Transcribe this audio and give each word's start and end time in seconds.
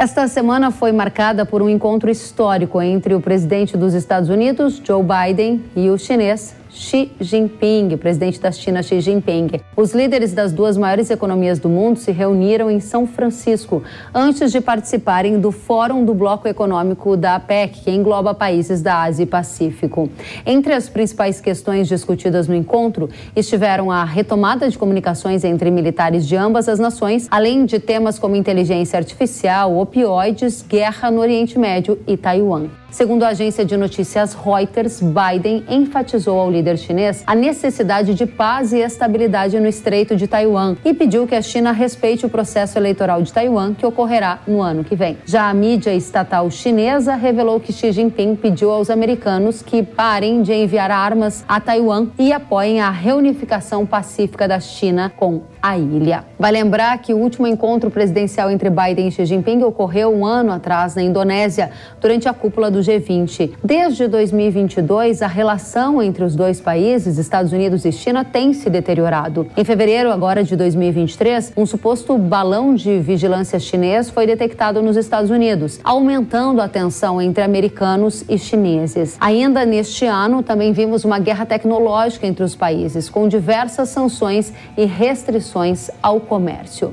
Esta 0.00 0.26
semana 0.28 0.70
foi 0.70 0.92
marcada 0.92 1.44
por 1.44 1.60
um 1.60 1.68
encontro 1.68 2.10
histórico 2.10 2.80
entre 2.80 3.14
o 3.14 3.20
presidente 3.20 3.76
dos 3.76 3.92
Estados 3.92 4.30
Unidos, 4.30 4.80
Joe 4.82 5.04
Biden, 5.04 5.62
e 5.76 5.90
o 5.90 5.98
chinês 5.98 6.54
Xi 6.72 7.10
Jinping, 7.20 7.96
presidente 7.96 8.40
da 8.40 8.52
China 8.52 8.82
Xi 8.82 9.00
Jinping. 9.00 9.60
Os 9.76 9.92
líderes 9.92 10.32
das 10.32 10.52
duas 10.52 10.76
maiores 10.76 11.10
economias 11.10 11.58
do 11.58 11.68
mundo 11.68 11.98
se 11.98 12.12
reuniram 12.12 12.70
em 12.70 12.80
São 12.80 13.06
Francisco 13.06 13.82
antes 14.14 14.52
de 14.52 14.60
participarem 14.60 15.40
do 15.40 15.50
Fórum 15.50 16.04
do 16.04 16.14
Bloco 16.14 16.46
Econômico 16.46 17.16
da 17.16 17.34
APEC, 17.36 17.80
que 17.84 17.90
engloba 17.90 18.34
países 18.34 18.80
da 18.80 19.02
Ásia 19.02 19.24
e 19.24 19.26
Pacífico. 19.26 20.08
Entre 20.46 20.72
as 20.72 20.88
principais 20.88 21.40
questões 21.40 21.88
discutidas 21.88 22.46
no 22.46 22.54
encontro 22.54 23.08
estiveram 23.34 23.90
a 23.90 24.04
retomada 24.04 24.68
de 24.68 24.78
comunicações 24.78 25.44
entre 25.44 25.70
militares 25.70 26.26
de 26.26 26.36
ambas 26.36 26.68
as 26.68 26.78
nações, 26.78 27.26
além 27.30 27.64
de 27.64 27.78
temas 27.78 28.18
como 28.18 28.36
inteligência 28.36 28.98
artificial, 28.98 29.76
opioides, 29.76 30.62
guerra 30.62 31.10
no 31.10 31.20
Oriente 31.20 31.58
Médio 31.58 31.98
e 32.06 32.16
Taiwan. 32.16 32.79
Segundo 32.90 33.22
a 33.22 33.28
agência 33.28 33.64
de 33.64 33.76
notícias 33.76 34.34
Reuters, 34.34 35.00
Biden 35.00 35.64
enfatizou 35.68 36.40
ao 36.40 36.50
líder 36.50 36.76
chinês 36.76 37.22
a 37.24 37.36
necessidade 37.36 38.14
de 38.14 38.26
paz 38.26 38.72
e 38.72 38.78
estabilidade 38.78 39.58
no 39.60 39.68
Estreito 39.68 40.16
de 40.16 40.26
Taiwan 40.26 40.76
e 40.84 40.92
pediu 40.92 41.26
que 41.26 41.36
a 41.36 41.40
China 41.40 41.70
respeite 41.70 42.26
o 42.26 42.28
processo 42.28 42.76
eleitoral 42.76 43.22
de 43.22 43.32
Taiwan, 43.32 43.74
que 43.74 43.86
ocorrerá 43.86 44.40
no 44.46 44.60
ano 44.60 44.82
que 44.82 44.96
vem. 44.96 45.18
Já 45.24 45.48
a 45.48 45.54
mídia 45.54 45.94
estatal 45.94 46.50
chinesa 46.50 47.14
revelou 47.14 47.60
que 47.60 47.72
Xi 47.72 47.92
Jinping 47.92 48.34
pediu 48.34 48.70
aos 48.70 48.90
americanos 48.90 49.62
que 49.62 49.84
parem 49.84 50.42
de 50.42 50.52
enviar 50.52 50.90
armas 50.90 51.44
a 51.48 51.60
Taiwan 51.60 52.08
e 52.18 52.32
apoiem 52.32 52.80
a 52.80 52.90
reunificação 52.90 53.86
pacífica 53.86 54.48
da 54.48 54.58
China 54.58 55.10
com 55.16 55.42
a 55.62 55.76
ilha. 55.76 56.24
Vai 56.38 56.52
lembrar 56.52 56.96
que 56.98 57.12
o 57.12 57.18
último 57.18 57.46
encontro 57.46 57.90
presidencial 57.90 58.50
entre 58.50 58.70
Biden 58.70 59.08
e 59.08 59.12
Xi 59.12 59.26
Jinping 59.26 59.62
ocorreu 59.62 60.14
um 60.14 60.24
ano 60.24 60.52
atrás 60.52 60.94
na 60.94 61.02
Indonésia, 61.02 61.70
durante 62.00 62.28
a 62.28 62.32
cúpula 62.32 62.70
do 62.70 62.80
G20. 62.80 63.52
Desde 63.62 64.08
2022, 64.08 65.22
a 65.22 65.26
relação 65.26 66.02
entre 66.02 66.24
os 66.24 66.34
dois 66.34 66.60
países, 66.60 67.18
Estados 67.18 67.52
Unidos 67.52 67.84
e 67.84 67.92
China, 67.92 68.24
tem 68.24 68.52
se 68.52 68.70
deteriorado. 68.70 69.46
Em 69.56 69.64
fevereiro 69.64 70.10
agora 70.10 70.42
de 70.42 70.56
2023, 70.56 71.52
um 71.56 71.66
suposto 71.66 72.16
balão 72.16 72.74
de 72.74 72.98
vigilância 72.98 73.58
chinês 73.58 74.08
foi 74.08 74.26
detectado 74.26 74.82
nos 74.82 74.96
Estados 74.96 75.30
Unidos, 75.30 75.78
aumentando 75.84 76.62
a 76.62 76.68
tensão 76.68 77.20
entre 77.20 77.44
americanos 77.44 78.24
e 78.28 78.38
chineses. 78.38 79.16
Ainda 79.20 79.66
neste 79.66 80.06
ano, 80.06 80.42
também 80.42 80.72
vimos 80.72 81.04
uma 81.04 81.18
guerra 81.18 81.44
tecnológica 81.44 82.26
entre 82.26 82.44
os 82.44 82.54
países, 82.54 83.10
com 83.10 83.28
diversas 83.28 83.90
sanções 83.90 84.52
e 84.76 84.84
restrições 84.84 85.49
ao 86.02 86.20
comércio. 86.20 86.92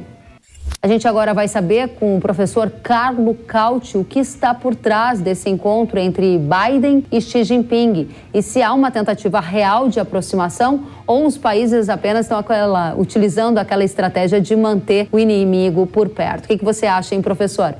A 0.82 0.88
gente 0.88 1.08
agora 1.08 1.34
vai 1.34 1.48
saber 1.48 1.96
com 1.96 2.18
o 2.18 2.22
professor 2.22 2.70
Carlo 2.84 3.34
Cauti 3.34 3.98
o 3.98 4.04
que 4.04 4.20
está 4.20 4.54
por 4.54 4.76
trás 4.76 5.20
desse 5.20 5.50
encontro 5.50 6.00
entre 6.00 6.40
Biden 6.40 7.04
e 7.12 7.20
Xi 7.20 7.44
Jinping 7.44 8.10
e 8.34 8.42
se 8.44 8.62
há 8.62 8.72
uma 8.74 8.92
tentativa 8.92 9.40
real 9.40 9.90
de 9.90 10.00
aproximação 10.00 10.86
ou 11.08 11.26
os 11.26 11.38
países 11.38 11.90
apenas 11.90 12.26
estão 12.26 12.38
aquela, 12.38 12.96
utilizando 12.96 13.58
aquela 13.58 13.84
estratégia 13.84 14.40
de 14.40 14.56
manter 14.56 15.10
o 15.12 15.18
inimigo 15.18 15.88
por 15.88 16.10
perto. 16.10 16.46
O 16.46 16.48
que, 16.48 16.60
que 16.60 16.66
você 16.66 16.86
acha, 16.86 17.16
hein, 17.16 17.22
professor? 17.22 17.74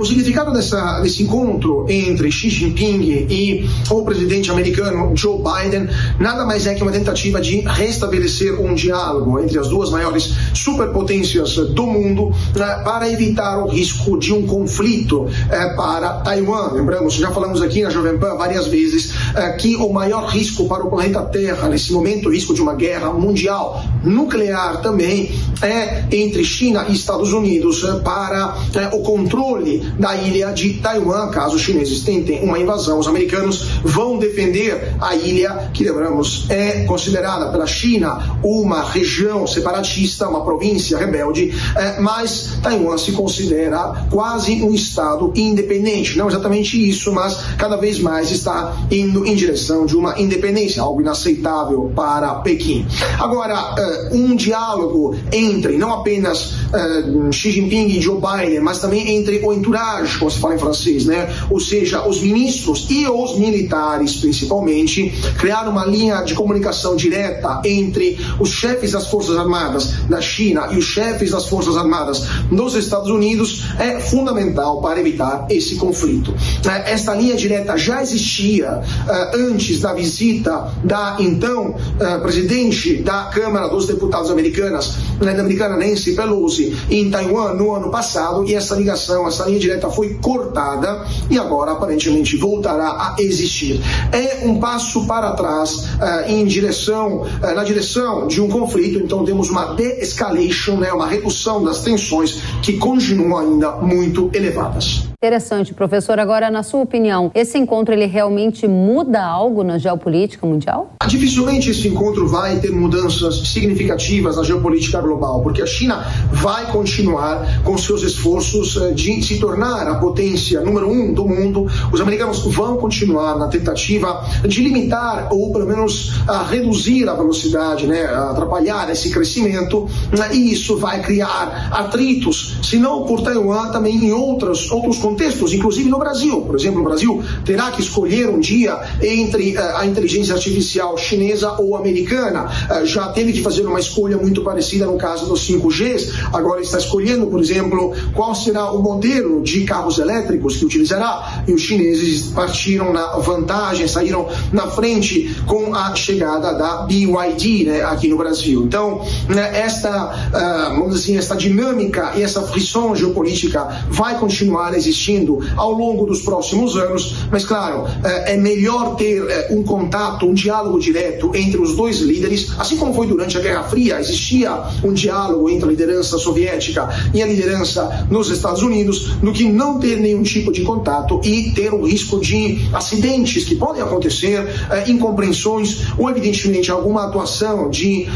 O 0.00 0.04
significado 0.06 0.50
dessa, 0.50 0.98
desse 1.00 1.22
encontro 1.22 1.84
entre 1.86 2.32
Xi 2.32 2.48
Jinping 2.48 3.26
e 3.28 3.68
o 3.90 4.02
presidente 4.02 4.50
americano 4.50 5.14
Joe 5.14 5.36
Biden 5.36 5.90
nada 6.18 6.46
mais 6.46 6.66
é 6.66 6.74
que 6.74 6.82
uma 6.82 6.90
tentativa 6.90 7.38
de 7.38 7.60
restabelecer 7.60 8.58
um 8.58 8.74
diálogo 8.74 9.38
entre 9.38 9.58
as 9.58 9.68
duas 9.68 9.90
maiores 9.90 10.32
superpotências 10.54 11.54
do 11.74 11.86
mundo 11.86 12.30
né, 12.56 12.80
para 12.82 13.12
evitar 13.12 13.62
o 13.62 13.68
risco 13.68 14.18
de 14.18 14.32
um 14.32 14.46
conflito 14.46 15.28
eh, 15.50 15.74
para 15.74 16.14
Taiwan. 16.20 16.72
Lembramos, 16.72 17.12
já 17.12 17.30
falamos 17.30 17.60
aqui 17.60 17.82
na 17.82 17.90
Jovem 17.90 18.16
Pan 18.16 18.36
várias 18.38 18.68
vezes 18.68 19.12
eh, 19.36 19.50
que 19.52 19.76
o 19.76 19.92
maior 19.92 20.30
risco 20.30 20.66
para 20.66 20.82
o 20.82 20.88
planeta 20.88 21.20
Terra 21.24 21.68
nesse 21.68 21.92
momento, 21.92 22.30
o 22.30 22.32
risco 22.32 22.54
de 22.54 22.62
uma 22.62 22.74
guerra 22.74 23.12
mundial 23.12 23.82
nuclear 24.02 24.80
também, 24.80 25.30
é 25.60 26.06
entre 26.10 26.42
China 26.42 26.86
e 26.88 26.94
Estados 26.94 27.34
Unidos 27.34 27.84
eh, 27.84 28.00
para 28.02 28.54
o 28.94 29.00
controle 29.02 29.89
da 29.98 30.16
ilha 30.16 30.52
de 30.52 30.74
Taiwan, 30.74 31.28
caso 31.30 31.56
os 31.56 31.62
chineses 31.62 32.02
tentem 32.02 32.42
uma 32.42 32.58
invasão. 32.58 32.98
Os 32.98 33.08
americanos 33.08 33.68
vão 33.82 34.18
defender 34.18 34.94
a 35.00 35.14
ilha, 35.14 35.70
que 35.72 35.84
lembramos 35.84 36.46
é 36.48 36.84
considerada 36.84 37.50
pela 37.50 37.66
China 37.66 38.38
uma 38.42 38.82
região 38.82 39.46
separatista, 39.46 40.28
uma 40.28 40.44
província 40.44 40.98
rebelde, 40.98 41.52
é, 41.76 42.00
mas 42.00 42.58
Taiwan 42.62 42.96
se 42.98 43.12
considera 43.12 44.06
quase 44.10 44.62
um 44.62 44.74
estado 44.74 45.32
independente. 45.34 46.16
Não 46.16 46.28
exatamente 46.28 46.88
isso, 46.88 47.12
mas 47.12 47.38
cada 47.58 47.76
vez 47.76 47.98
mais 47.98 48.30
está 48.30 48.76
indo 48.90 49.26
em 49.26 49.34
direção 49.34 49.86
de 49.86 49.96
uma 49.96 50.20
independência, 50.20 50.82
algo 50.82 51.00
inaceitável 51.00 51.90
para 51.94 52.36
Pequim. 52.36 52.86
Agora, 53.18 53.74
é, 53.78 54.10
um 54.12 54.34
diálogo 54.36 55.16
entre 55.32 55.76
não 55.76 55.92
apenas 55.92 56.54
é, 56.72 57.32
Xi 57.32 57.50
Jinping 57.50 57.86
e 57.88 58.00
Joe 58.00 58.20
Biden, 58.20 58.60
mas 58.60 58.78
também 58.78 59.16
entre 59.16 59.40
o 59.44 59.52
entourage 59.52 59.69
entourage, 59.70 60.18
como 60.18 60.30
se 60.30 60.38
fala 60.38 60.54
em 60.54 60.58
francês, 60.58 61.06
né? 61.06 61.28
Ou 61.48 61.60
seja, 61.60 62.06
os 62.06 62.20
ministros 62.20 62.86
e 62.90 63.06
os 63.06 63.38
militares, 63.38 64.16
principalmente, 64.16 65.10
criaram 65.38 65.70
uma 65.70 65.86
linha 65.86 66.22
de 66.22 66.34
comunicação 66.34 66.96
direta 66.96 67.60
entre 67.64 68.18
os 68.38 68.50
chefes 68.50 68.92
das 68.92 69.06
Forças 69.06 69.36
Armadas 69.36 69.92
da 70.08 70.20
China 70.20 70.68
e 70.72 70.78
os 70.78 70.84
chefes 70.84 71.30
das 71.30 71.46
Forças 71.46 71.76
Armadas 71.76 72.22
dos 72.50 72.74
Estados 72.74 73.10
Unidos 73.10 73.64
é 73.78 74.00
fundamental 74.00 74.80
para 74.80 75.00
evitar 75.00 75.46
esse 75.48 75.76
conflito. 75.76 76.34
É, 76.66 76.92
esta 76.92 77.14
linha 77.14 77.36
direta 77.36 77.76
já 77.76 78.02
existia 78.02 78.78
uh, 78.78 79.36
antes 79.36 79.80
da 79.80 79.92
visita 79.92 80.72
da 80.82 81.16
então 81.20 81.70
uh, 81.70 82.20
presidente 82.22 82.96
da 82.96 83.24
Câmara 83.24 83.68
dos 83.68 83.86
Deputados 83.86 84.30
americanas, 84.30 84.94
né, 85.20 85.38
americana 85.38 85.76
Nancy 85.76 86.12
Pelosi, 86.12 86.76
em 86.90 87.10
Taiwan 87.10 87.54
no 87.54 87.74
ano 87.74 87.90
passado, 87.90 88.44
e 88.44 88.54
essa 88.54 88.74
ligação, 88.74 89.26
essa 89.26 89.44
linha 89.46 89.59
direta 89.60 89.80
direta 89.80 89.90
foi 89.90 90.14
cortada 90.14 91.06
e 91.30 91.38
agora 91.38 91.72
aparentemente 91.72 92.36
voltará 92.36 92.88
a 92.88 93.16
existir. 93.18 93.80
É 94.12 94.44
um 94.44 94.58
passo 94.58 95.06
para 95.06 95.32
trás 95.32 95.76
uh, 95.76 96.28
em 96.28 96.44
direção, 96.44 97.22
uh, 97.22 97.54
na 97.54 97.64
direção 97.64 98.26
de 98.26 98.40
um 98.40 98.48
conflito, 98.48 98.98
então 98.98 99.24
temos 99.24 99.48
uma 99.48 99.74
de-escalation, 99.74 100.76
né, 100.76 100.92
uma 100.92 101.06
redução 101.06 101.64
das 101.64 101.82
tensões 101.82 102.40
que 102.62 102.74
continuam 102.74 103.38
ainda 103.38 103.72
muito 103.72 104.30
elevadas. 104.34 105.09
Interessante, 105.22 105.74
professor. 105.74 106.18
Agora, 106.18 106.50
na 106.50 106.62
sua 106.62 106.80
opinião, 106.80 107.30
esse 107.34 107.58
encontro 107.58 107.92
ele 107.92 108.06
realmente 108.06 108.66
muda 108.66 109.22
algo 109.22 109.62
na 109.62 109.76
geopolítica 109.76 110.46
mundial? 110.46 110.94
Dificilmente 111.06 111.68
esse 111.68 111.88
encontro 111.88 112.26
vai 112.26 112.58
ter 112.58 112.70
mudanças 112.70 113.48
significativas 113.48 114.36
na 114.36 114.42
geopolítica 114.42 114.98
global, 114.98 115.42
porque 115.42 115.60
a 115.60 115.66
China 115.66 116.06
vai 116.32 116.72
continuar 116.72 117.62
com 117.62 117.76
seus 117.76 118.02
esforços 118.02 118.78
eh, 118.78 118.92
de 118.92 119.22
se 119.22 119.38
tornar 119.38 119.86
a 119.88 119.96
potência 119.96 120.62
número 120.62 120.90
um 120.90 121.12
do 121.12 121.28
mundo. 121.28 121.66
Os 121.92 122.00
americanos 122.00 122.42
vão 122.46 122.78
continuar 122.78 123.36
na 123.36 123.48
tentativa 123.48 124.24
de 124.48 124.62
limitar 124.62 125.28
ou 125.30 125.52
pelo 125.52 125.66
menos 125.66 126.14
a 126.26 126.44
reduzir 126.44 127.06
a 127.10 127.12
velocidade, 127.12 127.86
né, 127.86 128.06
a 128.06 128.30
atrapalhar 128.30 128.88
esse 128.88 129.10
crescimento, 129.10 129.86
né, 130.16 130.34
e 130.34 130.50
isso 130.50 130.78
vai 130.78 131.02
criar 131.02 131.68
atritos, 131.72 132.56
se 132.62 132.78
não 132.78 133.04
por 133.04 133.20
Taiwan, 133.20 133.70
também 133.70 133.96
em 133.96 134.12
outros 134.12 134.70
outros 134.70 135.09
contextos, 135.10 135.52
inclusive 135.52 135.88
no 135.88 135.98
Brasil. 135.98 136.40
Por 136.42 136.54
exemplo, 136.54 136.80
o 136.80 136.84
Brasil 136.84 137.22
terá 137.44 137.70
que 137.70 137.82
escolher 137.82 138.28
um 138.28 138.38
dia 138.38 138.78
entre 139.02 139.56
uh, 139.56 139.76
a 139.76 139.86
inteligência 139.86 140.34
artificial 140.34 140.96
chinesa 140.96 141.52
ou 141.58 141.76
americana. 141.76 142.48
Uh, 142.70 142.86
já 142.86 143.08
teve 143.08 143.32
que 143.32 143.42
fazer 143.42 143.66
uma 143.66 143.80
escolha 143.80 144.16
muito 144.16 144.42
parecida 144.42 144.86
no 144.86 144.96
caso 144.96 145.26
dos 145.26 145.46
5Gs. 145.48 146.12
Agora 146.32 146.60
está 146.60 146.78
escolhendo, 146.78 147.26
por 147.26 147.40
exemplo, 147.40 147.92
qual 148.14 148.34
será 148.34 148.70
o 148.70 148.82
modelo 148.82 149.42
de 149.42 149.64
carros 149.64 149.98
elétricos 149.98 150.56
que 150.56 150.64
utilizará. 150.64 151.42
E 151.46 151.52
os 151.52 151.62
chineses 151.62 152.28
partiram 152.28 152.92
na 152.92 153.18
vantagem, 153.18 153.88
saíram 153.88 154.28
na 154.52 154.68
frente 154.68 155.34
com 155.46 155.74
a 155.74 155.94
chegada 155.94 156.54
da 156.54 156.82
BYD 156.82 157.64
né, 157.64 157.82
aqui 157.82 158.08
no 158.08 158.16
Brasil. 158.16 158.62
Então, 158.64 159.04
né, 159.28 159.58
esta, 159.58 159.90
uh, 160.28 160.74
vamos 160.76 160.94
dizer 160.94 161.00
assim, 161.00 161.16
esta 161.16 161.34
dinâmica 161.34 162.12
e 162.16 162.22
essa 162.22 162.42
frição 162.42 162.94
geopolítica 162.94 163.84
vai 163.88 164.18
continuar 164.18 164.72
a 164.72 164.78
existir 165.00 165.10
existindo 165.10 165.38
ao 165.56 165.72
longo 165.72 166.04
dos 166.04 166.20
próximos 166.20 166.76
anos, 166.76 167.16
mas 167.30 167.44
claro, 167.44 167.86
é 168.04 168.36
melhor 168.36 168.96
ter 168.96 169.48
um 169.50 169.62
contato, 169.62 170.26
um 170.26 170.34
diálogo 170.34 170.78
direto 170.78 171.32
entre 171.34 171.60
os 171.60 171.74
dois 171.74 172.00
líderes, 172.00 172.52
assim 172.58 172.76
como 172.76 172.94
foi 172.94 173.06
durante 173.06 173.36
a 173.38 173.40
Guerra 173.40 173.64
Fria, 173.64 173.98
existia 173.98 174.52
um 174.84 174.92
diálogo 174.92 175.48
entre 175.48 175.66
a 175.66 175.70
liderança 175.70 176.18
soviética 176.18 176.88
e 177.14 177.22
a 177.22 177.26
liderança 177.26 178.06
nos 178.10 178.30
Estados 178.30 178.62
Unidos, 178.62 179.14
do 179.22 179.32
que 179.32 179.44
não 179.44 179.78
ter 179.78 179.96
nenhum 179.96 180.22
tipo 180.22 180.52
de 180.52 180.62
contato 180.62 181.20
e 181.24 181.52
ter 181.52 181.72
o 181.72 181.82
risco 181.84 182.20
de 182.20 182.68
acidentes 182.72 183.44
que 183.44 183.56
podem 183.56 183.82
acontecer, 183.82 184.46
incompreensões 184.86 185.82
ou, 185.98 186.10
evidentemente, 186.10 186.70
alguma 186.70 187.06
atuação 187.06 187.70
de 187.70 188.06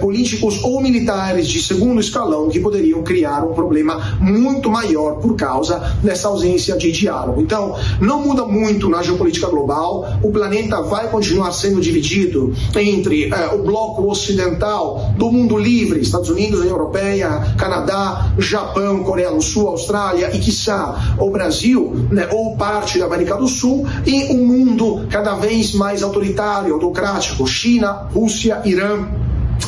políticos 0.00 0.62
ou 0.62 0.80
militares 0.80 1.48
de 1.48 1.60
segundo 1.62 2.00
escalão 2.00 2.48
que 2.48 2.60
poderiam 2.60 3.02
criar 3.02 3.44
um 3.44 3.52
problema 3.52 4.18
muito 4.20 4.70
maior 4.70 5.16
por 5.16 5.34
causa 5.36 5.96
dessa 6.02 6.19
ausência 6.28 6.76
de 6.76 6.90
diálogo. 6.92 7.40
Então, 7.40 7.76
não 8.00 8.22
muda 8.22 8.44
muito 8.44 8.88
na 8.88 9.02
geopolítica 9.02 9.48
global, 9.48 10.06
o 10.22 10.30
planeta 10.30 10.80
vai 10.82 11.08
continuar 11.08 11.52
sendo 11.52 11.80
dividido 11.80 12.52
entre 12.76 13.32
eh, 13.32 13.50
o 13.54 13.62
bloco 13.62 14.08
ocidental 14.08 15.12
do 15.16 15.30
mundo 15.30 15.56
livre, 15.56 16.00
Estados 16.00 16.30
Unidos, 16.30 16.60
União 16.60 16.76
Europeia, 16.76 17.54
Canadá, 17.58 18.32
Japão, 18.38 19.02
Coreia 19.02 19.30
do 19.30 19.42
Sul, 19.42 19.68
Austrália 19.68 20.34
e, 20.34 20.38
quiçá, 20.38 21.16
o 21.18 21.30
Brasil, 21.30 22.06
né, 22.10 22.28
ou 22.32 22.56
parte 22.56 22.98
da 22.98 23.06
América 23.06 23.36
do 23.36 23.48
Sul, 23.48 23.86
e 24.06 24.24
um 24.34 24.46
mundo 24.46 25.06
cada 25.10 25.34
vez 25.34 25.74
mais 25.74 26.02
autoritário, 26.02 26.74
autocrático, 26.74 27.46
China, 27.46 28.08
Rússia, 28.12 28.60
Irã, 28.64 29.06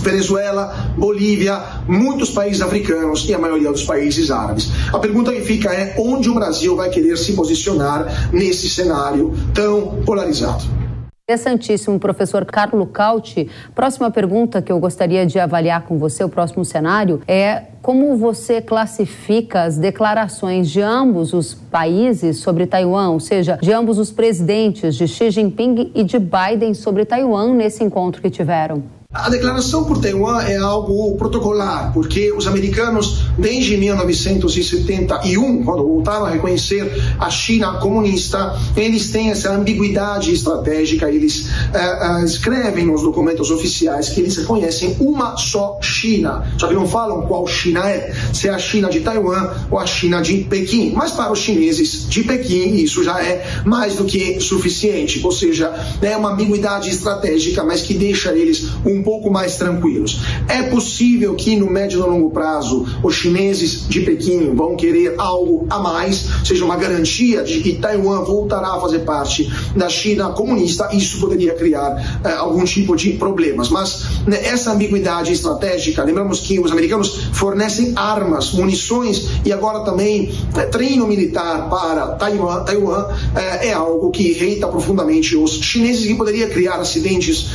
Venezuela, 0.01 0.93
Bolívia, 0.97 1.61
muitos 1.87 2.31
países 2.31 2.63
africanos 2.63 3.29
e 3.29 3.35
a 3.35 3.39
maioria 3.39 3.71
dos 3.71 3.85
países 3.85 4.31
árabes. 4.31 4.71
A 4.93 4.99
pergunta 4.99 5.33
que 5.33 5.41
fica 5.43 5.73
é 5.73 5.95
onde 5.99 6.29
o 6.29 6.35
Brasil 6.35 6.77
vai 6.77 6.91
querer 6.91 7.17
se 7.17 7.35
posicionar 7.35 8.31
nesse 8.33 8.69
cenário 8.69 9.33
tão 9.55 10.03
polarizado. 10.05 10.83
Interessantíssimo, 11.25 12.01
professor 12.01 12.45
Carlo 12.45 12.85
Cauti. 12.85 13.49
Próxima 13.77 14.11
pergunta 14.11 14.61
que 14.61 14.73
eu 14.73 14.81
gostaria 14.81 15.25
de 15.25 15.39
avaliar 15.39 15.83
com 15.83 15.97
você, 15.97 16.25
o 16.25 16.29
próximo 16.29 16.65
cenário, 16.65 17.23
é 17.29 17.63
como 17.81 18.17
você 18.17 18.61
classifica 18.61 19.63
as 19.63 19.79
declarações 19.79 20.69
de 20.69 20.83
ambos 20.83 21.33
os 21.33 21.55
países 21.55 22.39
sobre 22.39 22.67
Taiwan, 22.67 23.11
ou 23.11 23.21
seja, 23.21 23.57
de 23.63 23.73
ambos 23.73 23.99
os 23.99 24.11
presidentes, 24.11 24.97
de 24.97 25.07
Xi 25.07 25.31
Jinping 25.31 25.93
e 25.95 26.03
de 26.03 26.19
Biden 26.19 26.75
sobre 26.75 27.05
Taiwan 27.05 27.55
nesse 27.55 27.85
encontro 27.85 28.21
que 28.21 28.29
tiveram? 28.29 28.83
A 29.15 29.29
declaração 29.29 29.85
por 29.85 30.01
Taiwan 30.01 30.41
é 30.41 30.57
algo 30.57 31.15
protocolar, 31.17 31.93
porque 31.93 32.33
os 32.33 32.47
americanos, 32.47 33.27
desde 33.37 33.77
1971, 33.77 35.65
quando 35.65 35.87
voltaram 35.87 36.25
a 36.25 36.31
reconhecer 36.31 36.91
a 37.19 37.29
China 37.29 37.75
comunista, 37.75 38.59
eles 38.75 39.11
têm 39.11 39.29
essa 39.29 39.53
ambiguidade 39.53 40.33
estratégica, 40.33 41.11
eles 41.11 41.45
uh, 41.45 42.23
uh, 42.23 42.25
escrevem 42.25 42.87
nos 42.87 43.03
documentos 43.03 43.51
oficiais 43.51 44.09
que 44.09 44.21
eles 44.21 44.35
reconhecem 44.35 44.97
uma 44.99 45.37
só 45.37 45.79
China, 45.83 46.51
só 46.57 46.69
que 46.69 46.75
não 46.75 46.89
falam 46.89 47.27
qual 47.27 47.47
China 47.47 47.87
é, 47.87 48.15
se 48.33 48.49
é 48.49 48.51
a 48.51 48.59
China 48.59 48.89
de 48.89 49.01
Taiwan 49.01 49.51
ou 49.71 49.79
a 49.79 49.85
China 49.85 50.23
de 50.23 50.39
Pequim. 50.39 50.91
Mas 50.97 51.13
para 51.13 51.31
os 51.31 51.39
chineses 51.39 52.09
de 52.09 52.25
Pequim, 52.25 52.77
isso 52.77 53.05
já 53.05 53.23
é 53.23 53.61
mais 53.67 53.95
do 53.95 54.07
que 54.07 54.41
suficiente, 54.41 55.21
ou 55.23 55.33
seja, 55.33 55.71
é 56.01 56.17
uma 56.17 56.33
ambiguidade 56.33 56.89
estratégica, 56.89 57.63
mas 57.63 57.83
que 57.83 57.93
deixa 57.93 58.33
eles 58.33 58.69
um 58.87 59.02
pouco 59.03 59.31
mais 59.31 59.57
tranquilos. 59.57 60.21
É 60.49 60.63
possível 60.65 61.35
que 61.35 61.57
no 61.57 61.71
médio 61.71 62.01
e 62.01 62.03
longo 62.03 62.31
prazo 62.31 62.87
os 63.03 63.15
chineses 63.15 63.87
de 63.89 64.01
Pequim 64.01 64.55
vão 64.55 64.77
querer 64.77 65.15
algo 65.19 65.67
a 65.71 65.79
mais, 65.79 66.27
seja 66.45 66.65
uma 66.65 66.77
garantia 66.77 67.43
de 67.43 67.61
que 67.61 67.75
Taiwan 67.75 68.25
voltará 68.25 68.75
a 68.75 68.81
fazer 68.81 69.01
parte 69.01 69.51
da 69.77 69.89
China 69.89 70.31
comunista. 70.31 70.89
Isso 70.93 71.21
poderia 71.21 71.55
criar 71.55 72.21
eh, 72.25 72.33
algum 72.33 72.65
tipo 72.65 72.97
de 72.97 73.13
problemas. 73.13 73.69
Mas 73.69 74.05
né, 74.27 74.39
essa 74.45 74.73
ambiguidade 74.73 75.33
estratégica, 75.33 76.03
lembramos 76.03 76.41
que 76.41 76.59
os 76.59 76.71
americanos 76.71 77.29
fornecem 77.33 77.93
armas, 77.97 78.53
munições 78.53 79.29
e 79.45 79.53
agora 79.53 79.81
também 79.81 80.33
eh, 80.57 80.67
treino 80.67 81.07
militar 81.07 81.69
para 81.69 82.09
Taiwan, 82.17 82.65
Taiwan 82.65 83.09
eh, 83.35 83.69
é 83.69 83.73
algo 83.73 84.11
que 84.11 84.31
irrita 84.31 84.69
profundamente 84.69 85.37
os 85.37 85.53
chineses 85.53 86.07
e 86.07 86.15
poderia 86.15 86.49
criar 86.49 86.77
acidentes 86.77 87.51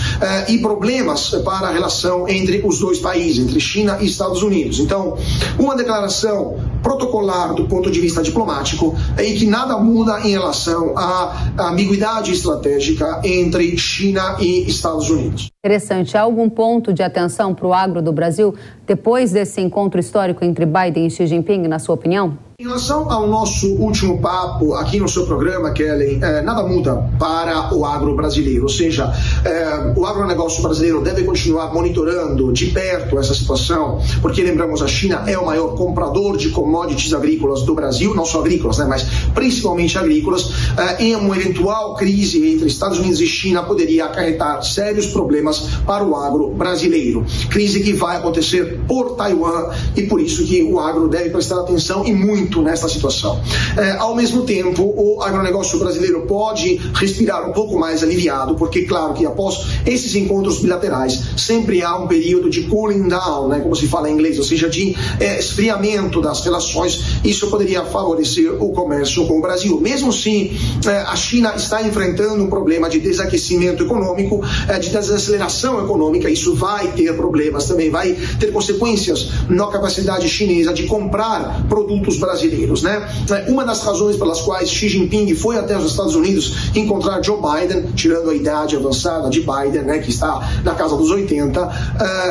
e 0.47 0.57
problemas 0.57 1.31
para 1.39 1.67
a 1.67 1.71
relação 1.71 2.27
entre 2.27 2.61
os 2.65 2.79
dois 2.79 2.99
países, 2.99 3.43
entre 3.43 3.59
China 3.59 3.97
e 4.01 4.05
Estados 4.05 4.41
Unidos. 4.41 4.79
Então, 4.79 5.17
uma 5.59 5.75
declaração 5.75 6.57
protocolar 6.81 7.53
do 7.53 7.65
ponto 7.67 7.89
de 7.91 7.99
vista 7.99 8.21
diplomático 8.21 8.95
e 9.17 9.33
que 9.33 9.45
nada 9.45 9.77
muda 9.77 10.21
em 10.21 10.31
relação 10.31 10.97
à 10.97 11.51
ambiguidade 11.59 12.31
estratégica 12.31 13.21
entre 13.23 13.77
China 13.77 14.37
e 14.39 14.69
Estados 14.69 15.09
Unidos. 15.09 15.49
Interessante. 15.67 16.15
Há 16.15 16.21
algum 16.21 16.49
ponto 16.49 16.93
de 16.93 17.03
atenção 17.03 17.53
para 17.53 17.67
o 17.67 17.73
agro 17.73 18.01
do 18.01 18.13
Brasil 18.13 18.55
depois 18.85 19.33
desse 19.33 19.59
encontro 19.59 19.99
histórico 19.99 20.45
entre 20.45 20.65
Biden 20.65 21.07
e 21.07 21.11
Xi 21.11 21.27
Jinping, 21.27 21.67
na 21.67 21.77
sua 21.77 21.95
opinião? 21.95 22.37
Em 22.59 22.63
relação 22.63 23.11
ao 23.11 23.27
nosso 23.27 23.67
último 23.75 24.19
papo 24.19 24.73
aqui 24.73 24.99
no 24.99 25.07
seu 25.07 25.27
programa, 25.27 25.69
Kellen, 25.73 26.23
é, 26.23 26.41
nada 26.41 26.63
muda 26.63 27.07
para 27.19 27.71
o 27.71 27.85
agro 27.85 28.15
brasileiro. 28.15 28.63
Ou 28.63 28.69
seja, 28.69 29.13
é, 29.45 29.93
o 29.95 30.03
agronegócio 30.03 30.63
brasileiro 30.63 30.99
deve 31.03 31.23
continuar 31.23 31.71
monitorando 31.71 32.51
de 32.51 32.65
perto 32.71 33.19
essa 33.19 33.35
situação, 33.35 34.01
porque 34.23 34.41
lembramos, 34.41 34.81
a 34.81 34.87
China 34.87 35.23
é 35.27 35.37
o 35.37 35.45
maior 35.45 35.75
comprador 35.75 36.35
de 36.35 36.49
commodities 36.49 37.13
agrícolas 37.13 37.61
do 37.61 37.75
Brasil, 37.75 38.15
não 38.15 38.25
só 38.25 38.39
agrícolas, 38.39 38.79
né, 38.79 38.87
mas 38.89 39.03
principalmente 39.35 39.95
agrícolas. 39.95 40.49
É, 40.79 41.03
em 41.03 41.15
uma 41.15 41.37
eventual 41.37 41.93
crise 41.93 42.55
entre 42.55 42.65
Estados 42.65 42.97
Unidos 42.97 43.21
e 43.21 43.27
China, 43.27 43.61
poderia 43.61 44.05
acarretar 44.05 44.63
sérios 44.63 45.05
problemas 45.05 45.56
para 45.85 46.05
o 46.05 46.15
agro 46.15 46.49
brasileiro. 46.49 47.25
Crise 47.49 47.81
que 47.81 47.93
vai 47.93 48.17
acontecer 48.17 48.79
por 48.87 49.15
Taiwan 49.15 49.69
e 49.95 50.03
por 50.03 50.19
isso 50.19 50.45
que 50.45 50.63
o 50.63 50.79
agro 50.79 51.07
deve 51.07 51.29
prestar 51.29 51.59
atenção 51.59 52.05
e 52.05 52.13
muito 52.13 52.61
nesta 52.61 52.87
situação. 52.87 53.41
É, 53.77 53.91
ao 53.97 54.15
mesmo 54.15 54.43
tempo, 54.43 54.83
o 54.83 55.21
agronegócio 55.21 55.79
brasileiro 55.79 56.21
pode 56.21 56.75
respirar 56.93 57.49
um 57.49 57.53
pouco 57.53 57.77
mais 57.79 58.03
aliviado, 58.03 58.55
porque, 58.55 58.83
claro, 58.83 59.13
que 59.13 59.25
após 59.25 59.65
esses 59.85 60.15
encontros 60.15 60.59
bilaterais, 60.59 61.19
sempre 61.37 61.81
há 61.81 61.95
um 61.95 62.07
período 62.07 62.49
de 62.49 62.63
cooling 62.63 63.07
down, 63.07 63.47
né, 63.47 63.59
como 63.59 63.75
se 63.75 63.87
fala 63.87 64.09
em 64.09 64.13
inglês, 64.13 64.37
ou 64.37 64.43
seja, 64.43 64.69
de 64.69 64.95
é, 65.19 65.39
esfriamento 65.39 66.21
das 66.21 66.41
relações. 66.41 67.19
Isso 67.23 67.47
poderia 67.49 67.83
favorecer 67.85 68.51
o 68.61 68.71
comércio 68.71 69.25
com 69.27 69.39
o 69.39 69.41
Brasil. 69.41 69.79
Mesmo 69.79 70.11
se 70.11 70.57
é, 70.85 70.97
a 70.99 71.15
China 71.15 71.53
está 71.55 71.81
enfrentando 71.81 72.43
um 72.43 72.49
problema 72.49 72.89
de 72.89 72.99
desaquecimento 72.99 73.83
econômico, 73.83 74.41
é, 74.67 74.79
de 74.79 74.89
desaceleração 74.89 75.36
econômica, 75.83 76.29
isso 76.29 76.55
vai 76.55 76.91
ter 76.91 77.15
problemas 77.15 77.65
também, 77.65 77.89
vai 77.89 78.13
ter 78.39 78.51
consequências 78.51 79.29
na 79.49 79.67
capacidade 79.67 80.27
chinesa 80.29 80.73
de 80.73 80.83
comprar 80.83 81.65
produtos 81.67 82.17
brasileiros 82.17 82.47
né? 82.81 83.07
É, 83.29 83.51
uma 83.51 83.63
das 83.65 83.81
razões 83.81 84.15
pelas 84.15 84.41
quais 84.41 84.69
Xi 84.69 84.89
Jinping 84.89 85.33
foi 85.35 85.57
até 85.57 85.77
os 85.77 85.85
Estados 85.85 86.15
Unidos 86.15 86.71
encontrar 86.75 87.23
Joe 87.23 87.37
Biden, 87.37 87.91
tirando 87.95 88.29
a 88.29 88.35
idade 88.35 88.75
avançada 88.75 89.29
de 89.29 89.41
Biden, 89.41 89.83
né, 89.83 89.99
que 89.99 90.09
está 90.09 90.61
na 90.63 90.73
casa 90.73 90.95
dos 90.95 91.09
80, 91.09 91.61
uh, 91.61 91.71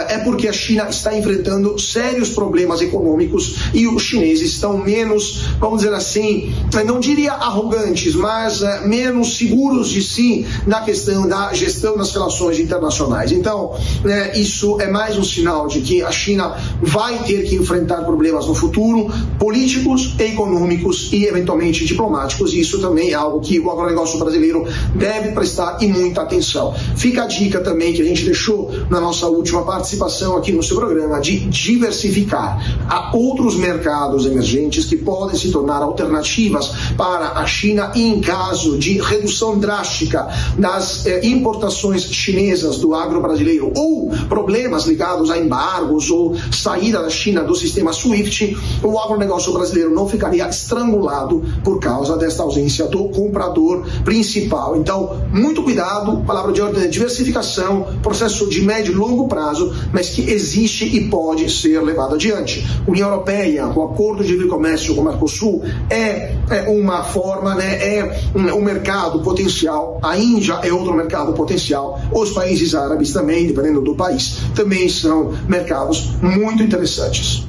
é 0.09 0.19
porque 0.19 0.49
a 0.49 0.53
China 0.53 0.87
está 0.89 1.17
enfrentando 1.17 1.79
sérios 1.79 2.31
problemas 2.31 2.81
econômicos 2.81 3.57
e 3.75 3.87
os 3.87 4.03
chineses 4.03 4.53
estão 4.53 4.79
menos, 4.79 5.43
vamos 5.59 5.83
dizer 5.83 5.95
assim, 5.95 6.55
não 6.87 7.01
diria 7.01 7.33
arrogantes, 7.33 8.15
mas 8.15 8.63
uh, 8.63 8.87
menos 8.87 9.37
seguros 9.37 9.89
de 9.89 10.03
si 10.03 10.47
na 10.67 10.81
questão 10.81 11.27
da 11.29 11.53
gestão 11.53 11.97
das 11.97 12.11
relações 12.13 12.59
internacionais. 12.59 12.96
Então, 13.33 13.73
uh, 13.75 14.39
isso 14.39 14.81
é 14.81 14.89
mais 14.89 15.19
um 15.19 15.25
sinal 15.25 15.67
de 15.67 15.81
que 15.81 16.03
a 16.03 16.11
China 16.11 16.57
vai 16.81 17.23
ter 17.25 17.45
que 17.45 17.57
enfrentar 17.57 18.03
problemas 18.03 18.47
no 18.47 18.55
futuro 18.55 19.13
políticos 19.39 20.15
econômicos 20.19 21.13
e 21.13 21.25
eventualmente 21.25 21.85
diplomáticos. 21.85 22.53
E 22.53 22.61
isso 22.61 22.81
também 22.81 23.11
é 23.11 23.15
algo 23.15 23.41
que 23.41 23.59
o 23.61 23.71
agronegócio 23.71 24.19
brasileiro 24.19 24.67
deve 24.95 25.33
prestar 25.33 25.79
e 25.83 25.89
muita 25.89 26.23
atenção. 26.23 26.75
Fica 26.97 27.25
a 27.25 27.27
dica 27.27 27.61
também 27.61 27.93
que 27.93 28.03
a 28.03 28.05
gente 28.05 28.25
deixou 28.25 28.71
na 28.91 29.01
nossa 29.01 29.27
última 29.27 29.63
participação 29.65 30.37
aqui 30.37 30.53
no 30.53 30.63
seu 30.63 30.77
programa 30.77 31.21
de 31.21 31.41
diversificar. 31.41 32.59
Há 32.89 33.17
outros 33.17 33.57
mercados 33.57 34.27
emergentes 34.27 34.85
que 34.85 34.97
podem 34.97 35.37
se 35.37 35.51
tornar 35.51 35.83
alternativas 35.83 36.71
para 36.97 37.33
a 37.33 37.47
China 37.47 37.93
em 37.95 38.21
caso 38.21 38.79
de 38.79 38.99
redução 38.99 39.59
drástica 39.59 40.29
das 40.59 41.07
eh, 41.07 41.27
importações 41.27 42.03
chinesas 42.05 42.79
do 42.79 42.86
agro 42.95 43.21
brasileiro 43.21 43.73
ou 43.77 44.11
problemas 44.29 44.85
ligados 44.85 45.31
a 45.31 45.39
embargos 45.39 46.11
ou 46.11 46.35
saída 46.53 47.03
da 47.03 47.11
China 47.11 47.43
do 47.43 47.55
sistema 47.55 47.93
SWIFT, 47.93 48.57
o 48.83 48.99
agronegócio 48.99 49.53
brasileiro 49.53 49.95
não 49.95 50.09
ficaria 50.09 50.49
estrangulado 50.49 51.43
por 51.63 51.81
causa 51.81 52.17
desta 52.17 52.43
ausência 52.43 52.87
do 52.87 53.09
comprador 53.09 53.85
principal. 54.05 54.77
Então, 54.77 55.21
muito 55.33 55.63
cuidado, 55.63 56.23
palavra 56.25 56.53
de 56.53 56.61
ordem 56.61 56.85
é 56.85 56.87
diversificação, 56.87 57.87
processo 58.03 58.49
de 58.49 58.63
médio 58.63 58.93
e 58.93 58.97
longo 58.97 59.29
prazo, 59.29 59.75
mas 59.93 60.11
que 60.11 60.31
existe 60.31 60.85
e 60.85 61.09
pode 61.09 61.51
ser 61.51 61.81
levado 61.83 62.15
adiante. 62.15 62.67
União 62.87 63.09
Europeia, 63.09 63.67
o 63.67 63.83
acordo 63.83 64.23
de 64.23 64.33
livre 64.33 64.49
comércio 64.49 64.95
com 64.95 65.03
o 65.03 65.05
Mercosul, 65.05 65.63
é, 65.91 66.35
é 66.51 66.69
uma 66.69 67.03
forma, 67.03 67.55
né, 67.55 67.99
é 67.99 68.21
um, 68.35 68.59
um 68.59 68.63
mercado 68.63 69.21
potencial. 69.21 69.99
A 70.03 70.17
Índia 70.17 70.61
é 70.63 70.73
outro 70.73 70.95
mercado 70.95 71.33
potencial. 71.33 72.01
Os 72.13 72.31
países 72.31 72.75
árabes 72.77 73.13
também, 73.13 73.47
dependendo 73.47 73.81
do 73.81 73.95
país, 73.95 74.39
também 74.55 74.89
são 74.89 75.33
mercados 75.49 76.15
muito 76.23 76.63
interessantes. 76.63 77.47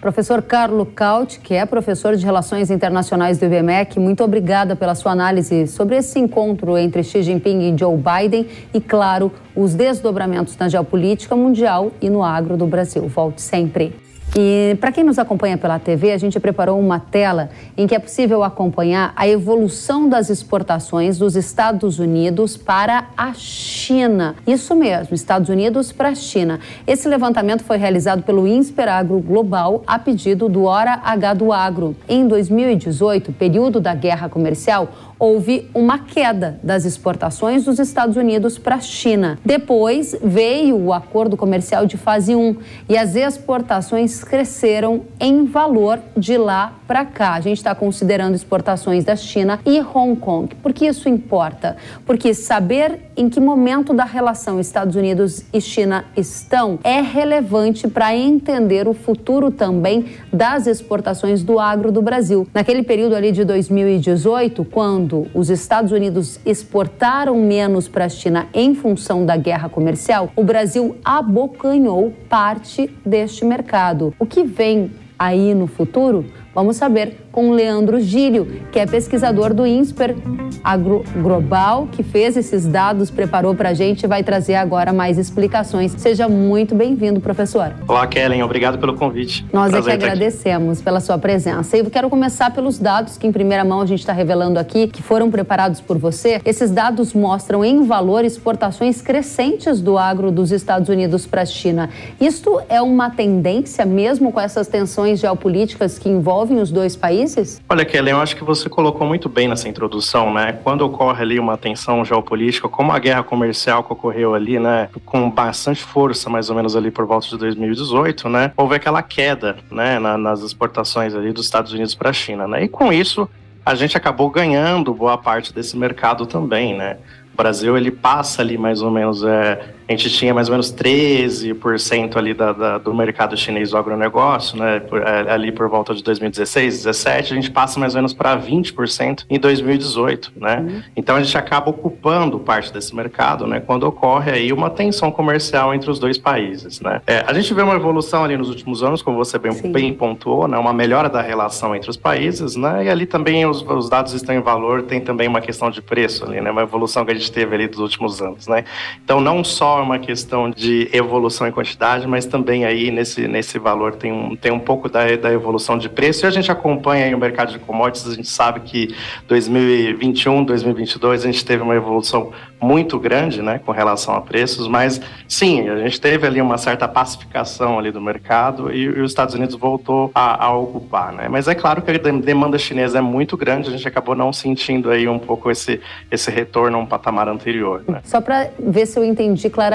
Professor 0.00 0.40
Carlo 0.42 0.86
Caut, 0.86 1.40
que 1.40 1.54
é 1.54 1.66
professor 1.66 2.14
de 2.14 2.24
Relações 2.24 2.70
Internacionais 2.70 3.36
do 3.36 3.46
IBMEC, 3.46 3.98
muito 3.98 4.22
obrigada 4.22 4.76
pela 4.76 4.94
sua 4.94 5.10
análise 5.10 5.66
sobre 5.66 5.96
esse 5.96 6.20
encontro 6.20 6.78
entre 6.78 7.02
Xi 7.02 7.20
Jinping 7.20 7.74
e 7.74 7.76
Joe 7.76 7.96
Biden 7.96 8.46
e, 8.72 8.80
claro, 8.80 9.32
os 9.56 9.74
desdobramentos 9.74 10.56
na 10.56 10.68
geopolítica 10.68 11.34
mundial 11.34 11.90
e 12.00 12.08
no 12.08 12.22
agro 12.22 12.56
do 12.56 12.66
Brasil. 12.66 13.08
Volte 13.08 13.42
sempre. 13.42 14.07
E 14.36 14.76
para 14.80 14.92
quem 14.92 15.02
nos 15.02 15.18
acompanha 15.18 15.56
pela 15.56 15.78
TV, 15.78 16.12
a 16.12 16.18
gente 16.18 16.38
preparou 16.38 16.78
uma 16.78 17.00
tela 17.00 17.50
em 17.76 17.86
que 17.86 17.94
é 17.94 17.98
possível 17.98 18.44
acompanhar 18.44 19.12
a 19.16 19.26
evolução 19.26 20.08
das 20.08 20.28
exportações 20.28 21.18
dos 21.18 21.34
Estados 21.34 21.98
Unidos 21.98 22.56
para 22.56 23.06
a 23.16 23.32
China. 23.32 24.36
Isso 24.46 24.74
mesmo, 24.76 25.14
Estados 25.14 25.48
Unidos 25.48 25.92
para 25.92 26.10
a 26.10 26.14
China. 26.14 26.60
Esse 26.86 27.08
levantamento 27.08 27.64
foi 27.64 27.78
realizado 27.78 28.22
pelo 28.22 28.46
INSPER 28.46 28.88
Agro 28.88 29.18
Global 29.20 29.82
a 29.86 29.98
pedido 29.98 30.48
do 30.48 30.64
Hora 30.64 31.00
H 31.04 31.34
do 31.34 31.52
Agro. 31.52 31.96
Em 32.08 32.26
2018, 32.28 33.32
período 33.32 33.80
da 33.80 33.94
guerra 33.94 34.28
comercial, 34.28 34.88
houve 35.18 35.68
uma 35.74 35.98
queda 35.98 36.60
das 36.62 36.84
exportações 36.84 37.64
dos 37.64 37.78
Estados 37.78 38.16
Unidos 38.16 38.56
para 38.56 38.76
a 38.76 38.80
China. 38.80 39.38
Depois 39.44 40.16
veio 40.22 40.76
o 40.76 40.92
acordo 40.92 41.36
comercial 41.36 41.86
de 41.86 41.96
fase 41.96 42.36
1 42.36 42.56
e 42.88 42.96
as 42.96 43.16
exportações 43.16 44.17
cresceram 44.22 45.02
em 45.18 45.44
valor 45.44 45.98
de 46.16 46.36
lá 46.36 46.74
para 46.86 47.04
cá. 47.04 47.34
A 47.34 47.40
gente 47.40 47.58
está 47.58 47.74
considerando 47.74 48.34
exportações 48.34 49.04
da 49.04 49.16
China 49.16 49.60
e 49.64 49.80
Hong 49.80 50.16
Kong. 50.16 50.54
Por 50.56 50.72
que 50.72 50.86
isso 50.86 51.08
importa? 51.08 51.76
Porque 52.06 52.32
saber 52.34 53.10
em 53.16 53.28
que 53.28 53.40
momento 53.40 53.92
da 53.92 54.04
relação 54.04 54.60
Estados 54.60 54.96
Unidos 54.96 55.44
e 55.52 55.60
China 55.60 56.04
estão 56.16 56.78
é 56.84 57.00
relevante 57.00 57.88
para 57.88 58.16
entender 58.16 58.86
o 58.86 58.94
futuro 58.94 59.50
também 59.50 60.06
das 60.32 60.66
exportações 60.66 61.42
do 61.42 61.58
agro 61.58 61.90
do 61.90 62.00
Brasil. 62.00 62.46
Naquele 62.54 62.82
período 62.82 63.14
ali 63.14 63.32
de 63.32 63.44
2018, 63.44 64.64
quando 64.64 64.98
quando 64.98 65.26
os 65.34 65.48
Estados 65.48 65.92
Unidos 65.92 66.40
exportaram 66.44 67.36
menos 67.36 67.86
para 67.86 68.06
a 68.06 68.08
China 68.08 68.48
em 68.52 68.74
função 68.74 69.24
da 69.24 69.36
guerra 69.36 69.68
comercial, 69.68 70.32
o 70.34 70.42
Brasil 70.42 70.96
abocanhou 71.04 72.12
parte 72.28 72.90
deste 73.04 73.44
mercado. 73.44 74.07
O 74.18 74.26
que 74.26 74.44
vem 74.44 74.90
aí 75.18 75.54
no 75.54 75.66
futuro? 75.66 76.24
Vamos 76.58 76.76
saber 76.76 77.28
com 77.30 77.52
Leandro 77.52 78.00
Gílio, 78.00 78.44
que 78.72 78.80
é 78.80 78.84
pesquisador 78.84 79.54
do 79.54 79.64
INSPER 79.64 80.16
Agro 80.64 81.04
Global, 81.22 81.86
que 81.92 82.02
fez 82.02 82.36
esses 82.36 82.66
dados, 82.66 83.12
preparou 83.12 83.54
para 83.54 83.68
a 83.68 83.74
gente 83.74 84.02
e 84.02 84.06
vai 84.08 84.24
trazer 84.24 84.56
agora 84.56 84.92
mais 84.92 85.18
explicações. 85.18 85.92
Seja 85.96 86.28
muito 86.28 86.74
bem-vindo, 86.74 87.20
professor. 87.20 87.72
Olá, 87.86 88.04
Kellen. 88.08 88.42
Obrigado 88.42 88.76
pelo 88.76 88.94
convite. 88.94 89.46
Nós 89.52 89.70
Prazer 89.70 89.94
é 89.94 89.96
que 89.96 90.04
agradecemos 90.04 90.82
pela 90.82 90.98
sua 90.98 91.16
presença. 91.16 91.76
E 91.76 91.80
eu 91.80 91.88
quero 91.88 92.10
começar 92.10 92.52
pelos 92.52 92.76
dados 92.76 93.16
que, 93.16 93.28
em 93.28 93.30
primeira 93.30 93.64
mão, 93.64 93.80
a 93.80 93.86
gente 93.86 94.00
está 94.00 94.12
revelando 94.12 94.58
aqui, 94.58 94.88
que 94.88 95.00
foram 95.00 95.30
preparados 95.30 95.80
por 95.80 95.96
você. 95.96 96.40
Esses 96.44 96.72
dados 96.72 97.14
mostram, 97.14 97.64
em 97.64 97.84
valor, 97.84 98.24
exportações 98.24 99.00
crescentes 99.00 99.80
do 99.80 99.96
agro 99.96 100.32
dos 100.32 100.50
Estados 100.50 100.88
Unidos 100.88 101.24
para 101.24 101.42
a 101.42 101.46
China. 101.46 101.88
Isto 102.20 102.60
é 102.68 102.82
uma 102.82 103.10
tendência, 103.10 103.86
mesmo 103.86 104.32
com 104.32 104.40
essas 104.40 104.66
tensões 104.66 105.20
geopolíticas 105.20 106.00
que 106.00 106.08
envolvem 106.08 106.47
os 106.56 106.70
dois 106.70 106.96
países? 106.96 107.60
Olha, 107.68 107.84
Kelly, 107.84 108.10
eu 108.10 108.20
acho 108.20 108.36
que 108.36 108.44
você 108.44 108.68
colocou 108.68 109.06
muito 109.06 109.28
bem 109.28 109.48
nessa 109.48 109.68
introdução, 109.68 110.32
né? 110.32 110.58
Quando 110.64 110.82
ocorre 110.82 111.22
ali 111.22 111.38
uma 111.38 111.56
tensão 111.56 112.04
geopolítica, 112.04 112.68
como 112.68 112.92
a 112.92 112.98
guerra 112.98 113.22
comercial 113.22 113.82
que 113.84 113.92
ocorreu 113.92 114.34
ali, 114.34 114.58
né, 114.58 114.88
com 115.04 115.30
bastante 115.30 115.82
força, 115.82 116.30
mais 116.30 116.50
ou 116.50 116.56
menos 116.56 116.76
ali 116.76 116.90
por 116.90 117.06
volta 117.06 117.28
de 117.28 117.36
2018, 117.36 118.28
né, 118.28 118.52
houve 118.56 118.74
aquela 118.74 119.02
queda, 119.02 119.56
né, 119.70 119.98
na, 119.98 120.16
nas 120.16 120.42
exportações 120.42 121.14
ali 121.14 121.32
dos 121.32 121.44
Estados 121.44 121.72
Unidos 121.72 121.94
para 121.94 122.10
a 122.10 122.12
China, 122.12 122.46
né? 122.46 122.64
E 122.64 122.68
com 122.68 122.92
isso, 122.92 123.28
a 123.64 123.74
gente 123.74 123.96
acabou 123.96 124.30
ganhando 124.30 124.94
boa 124.94 125.18
parte 125.18 125.52
desse 125.52 125.76
mercado 125.76 126.24
também, 126.26 126.76
né? 126.76 126.96
O 127.34 127.36
Brasil 127.36 127.76
ele 127.76 127.90
passa 127.90 128.42
ali 128.42 128.56
mais 128.56 128.82
ou 128.82 128.90
menos 128.90 129.22
é, 129.22 129.74
a 129.88 129.92
gente 129.92 130.10
tinha 130.10 130.34
mais 130.34 130.48
ou 130.48 130.52
menos 130.52 130.72
13% 130.72 132.16
ali 132.16 132.34
da, 132.34 132.52
da, 132.52 132.78
do 132.78 132.94
mercado 132.94 133.36
chinês 133.36 133.70
do 133.70 133.78
agronegócio, 133.78 134.58
né, 134.58 134.80
por, 134.80 135.00
é, 135.00 135.30
ali 135.30 135.50
por 135.50 135.68
volta 135.68 135.94
de 135.94 136.02
2016, 136.02 136.82
2017, 136.84 137.32
a 137.32 137.36
gente 137.36 137.50
passa 137.50 137.80
mais 137.80 137.94
ou 137.94 137.98
menos 137.98 138.12
para 138.12 138.36
20% 138.38 139.24
em 139.30 139.38
2018, 139.38 140.32
né? 140.36 140.58
Uhum. 140.58 140.82
Então 140.96 141.16
a 141.16 141.22
gente 141.22 141.36
acaba 141.36 141.70
ocupando 141.70 142.38
parte 142.38 142.72
desse 142.72 142.94
mercado, 142.94 143.46
né, 143.46 143.60
quando 143.60 143.84
ocorre 143.84 144.30
aí 144.30 144.52
uma 144.52 144.70
tensão 144.70 145.10
comercial 145.10 145.74
entre 145.74 145.90
os 145.90 145.98
dois 145.98 146.18
países, 146.18 146.80
né? 146.80 147.00
É, 147.06 147.24
a 147.26 147.32
gente 147.32 147.52
vê 147.54 147.62
uma 147.62 147.74
evolução 147.74 148.24
ali 148.24 148.36
nos 148.36 148.50
últimos 148.50 148.82
anos, 148.82 149.00
como 149.00 149.16
você 149.16 149.38
bem, 149.38 149.52
bem 149.72 149.94
pontuou, 149.94 150.46
né, 150.46 150.58
uma 150.58 150.72
melhora 150.72 151.08
da 151.08 151.22
relação 151.22 151.74
entre 151.74 151.88
os 151.88 151.96
países, 151.96 152.56
né? 152.56 152.84
E 152.84 152.90
ali 152.90 153.06
também 153.06 153.46
os, 153.46 153.62
os 153.62 153.88
dados 153.88 154.12
estão 154.12 154.34
em 154.34 154.40
valor, 154.40 154.82
tem 154.82 155.00
também 155.00 155.28
uma 155.28 155.40
questão 155.40 155.70
de 155.70 155.80
preço 155.80 156.24
ali, 156.24 156.40
né? 156.40 156.50
Uma 156.50 156.62
evolução 156.62 157.04
que 157.04 157.12
a 157.12 157.14
gente 157.14 157.30
teve 157.32 157.54
ali 157.54 157.66
dos 157.66 157.78
últimos 157.78 158.20
anos, 158.20 158.46
né? 158.46 158.64
Então 159.02 159.20
não 159.20 159.42
só 159.42 159.77
é 159.78 159.82
uma 159.82 159.98
questão 159.98 160.50
de 160.50 160.88
evolução 160.92 161.46
em 161.46 161.52
quantidade, 161.52 162.06
mas 162.06 162.26
também 162.26 162.64
aí 162.64 162.90
nesse, 162.90 163.26
nesse 163.28 163.58
valor 163.58 163.94
tem 163.94 164.12
um, 164.12 164.36
tem 164.36 164.52
um 164.52 164.58
pouco 164.58 164.88
da, 164.88 165.16
da 165.16 165.32
evolução 165.32 165.78
de 165.78 165.88
preço. 165.88 166.24
E 166.24 166.26
a 166.26 166.30
gente 166.30 166.50
acompanha 166.50 167.06
aí 167.06 167.14
o 167.14 167.18
mercado 167.18 167.52
de 167.52 167.58
commodities, 167.58 168.12
a 168.12 168.14
gente 168.14 168.28
sabe 168.28 168.60
que 168.60 168.94
2021, 169.26 170.44
2022 170.44 171.22
a 171.22 171.26
gente 171.26 171.44
teve 171.44 171.62
uma 171.62 171.74
evolução 171.74 172.32
muito 172.60 172.98
grande, 172.98 173.40
né, 173.40 173.60
com 173.64 173.72
relação 173.72 174.14
a 174.14 174.20
preços, 174.20 174.66
mas 174.66 175.00
sim, 175.28 175.68
a 175.68 175.78
gente 175.78 176.00
teve 176.00 176.26
ali 176.26 176.40
uma 176.40 176.58
certa 176.58 176.88
pacificação 176.88 177.78
ali 177.78 177.90
do 177.90 178.00
mercado 178.00 178.72
e, 178.72 178.82
e 178.82 179.00
os 179.00 179.10
Estados 179.10 179.34
Unidos 179.34 179.54
voltou 179.54 180.10
a, 180.14 180.46
a, 180.46 180.56
ocupar, 180.56 181.12
né? 181.12 181.28
Mas 181.28 181.46
é 181.46 181.54
claro 181.54 181.82
que 181.82 181.90
a 181.90 181.94
demanda 181.94 182.58
chinesa 182.58 182.98
é 182.98 183.00
muito 183.00 183.36
grande, 183.36 183.68
a 183.68 183.72
gente 183.72 183.86
acabou 183.86 184.14
não 184.14 184.32
sentindo 184.32 184.90
aí 184.90 185.08
um 185.08 185.18
pouco 185.18 185.50
esse, 185.50 185.80
esse 186.10 186.30
retorno 186.30 186.78
a 186.78 186.80
um 186.80 186.86
patamar 186.86 187.28
anterior, 187.28 187.84
né? 187.86 188.00
Só 188.04 188.20
para 188.20 188.50
ver 188.58 188.86
se 188.86 188.98
eu 188.98 189.04
entendi 189.04 189.48
claramente, 189.48 189.67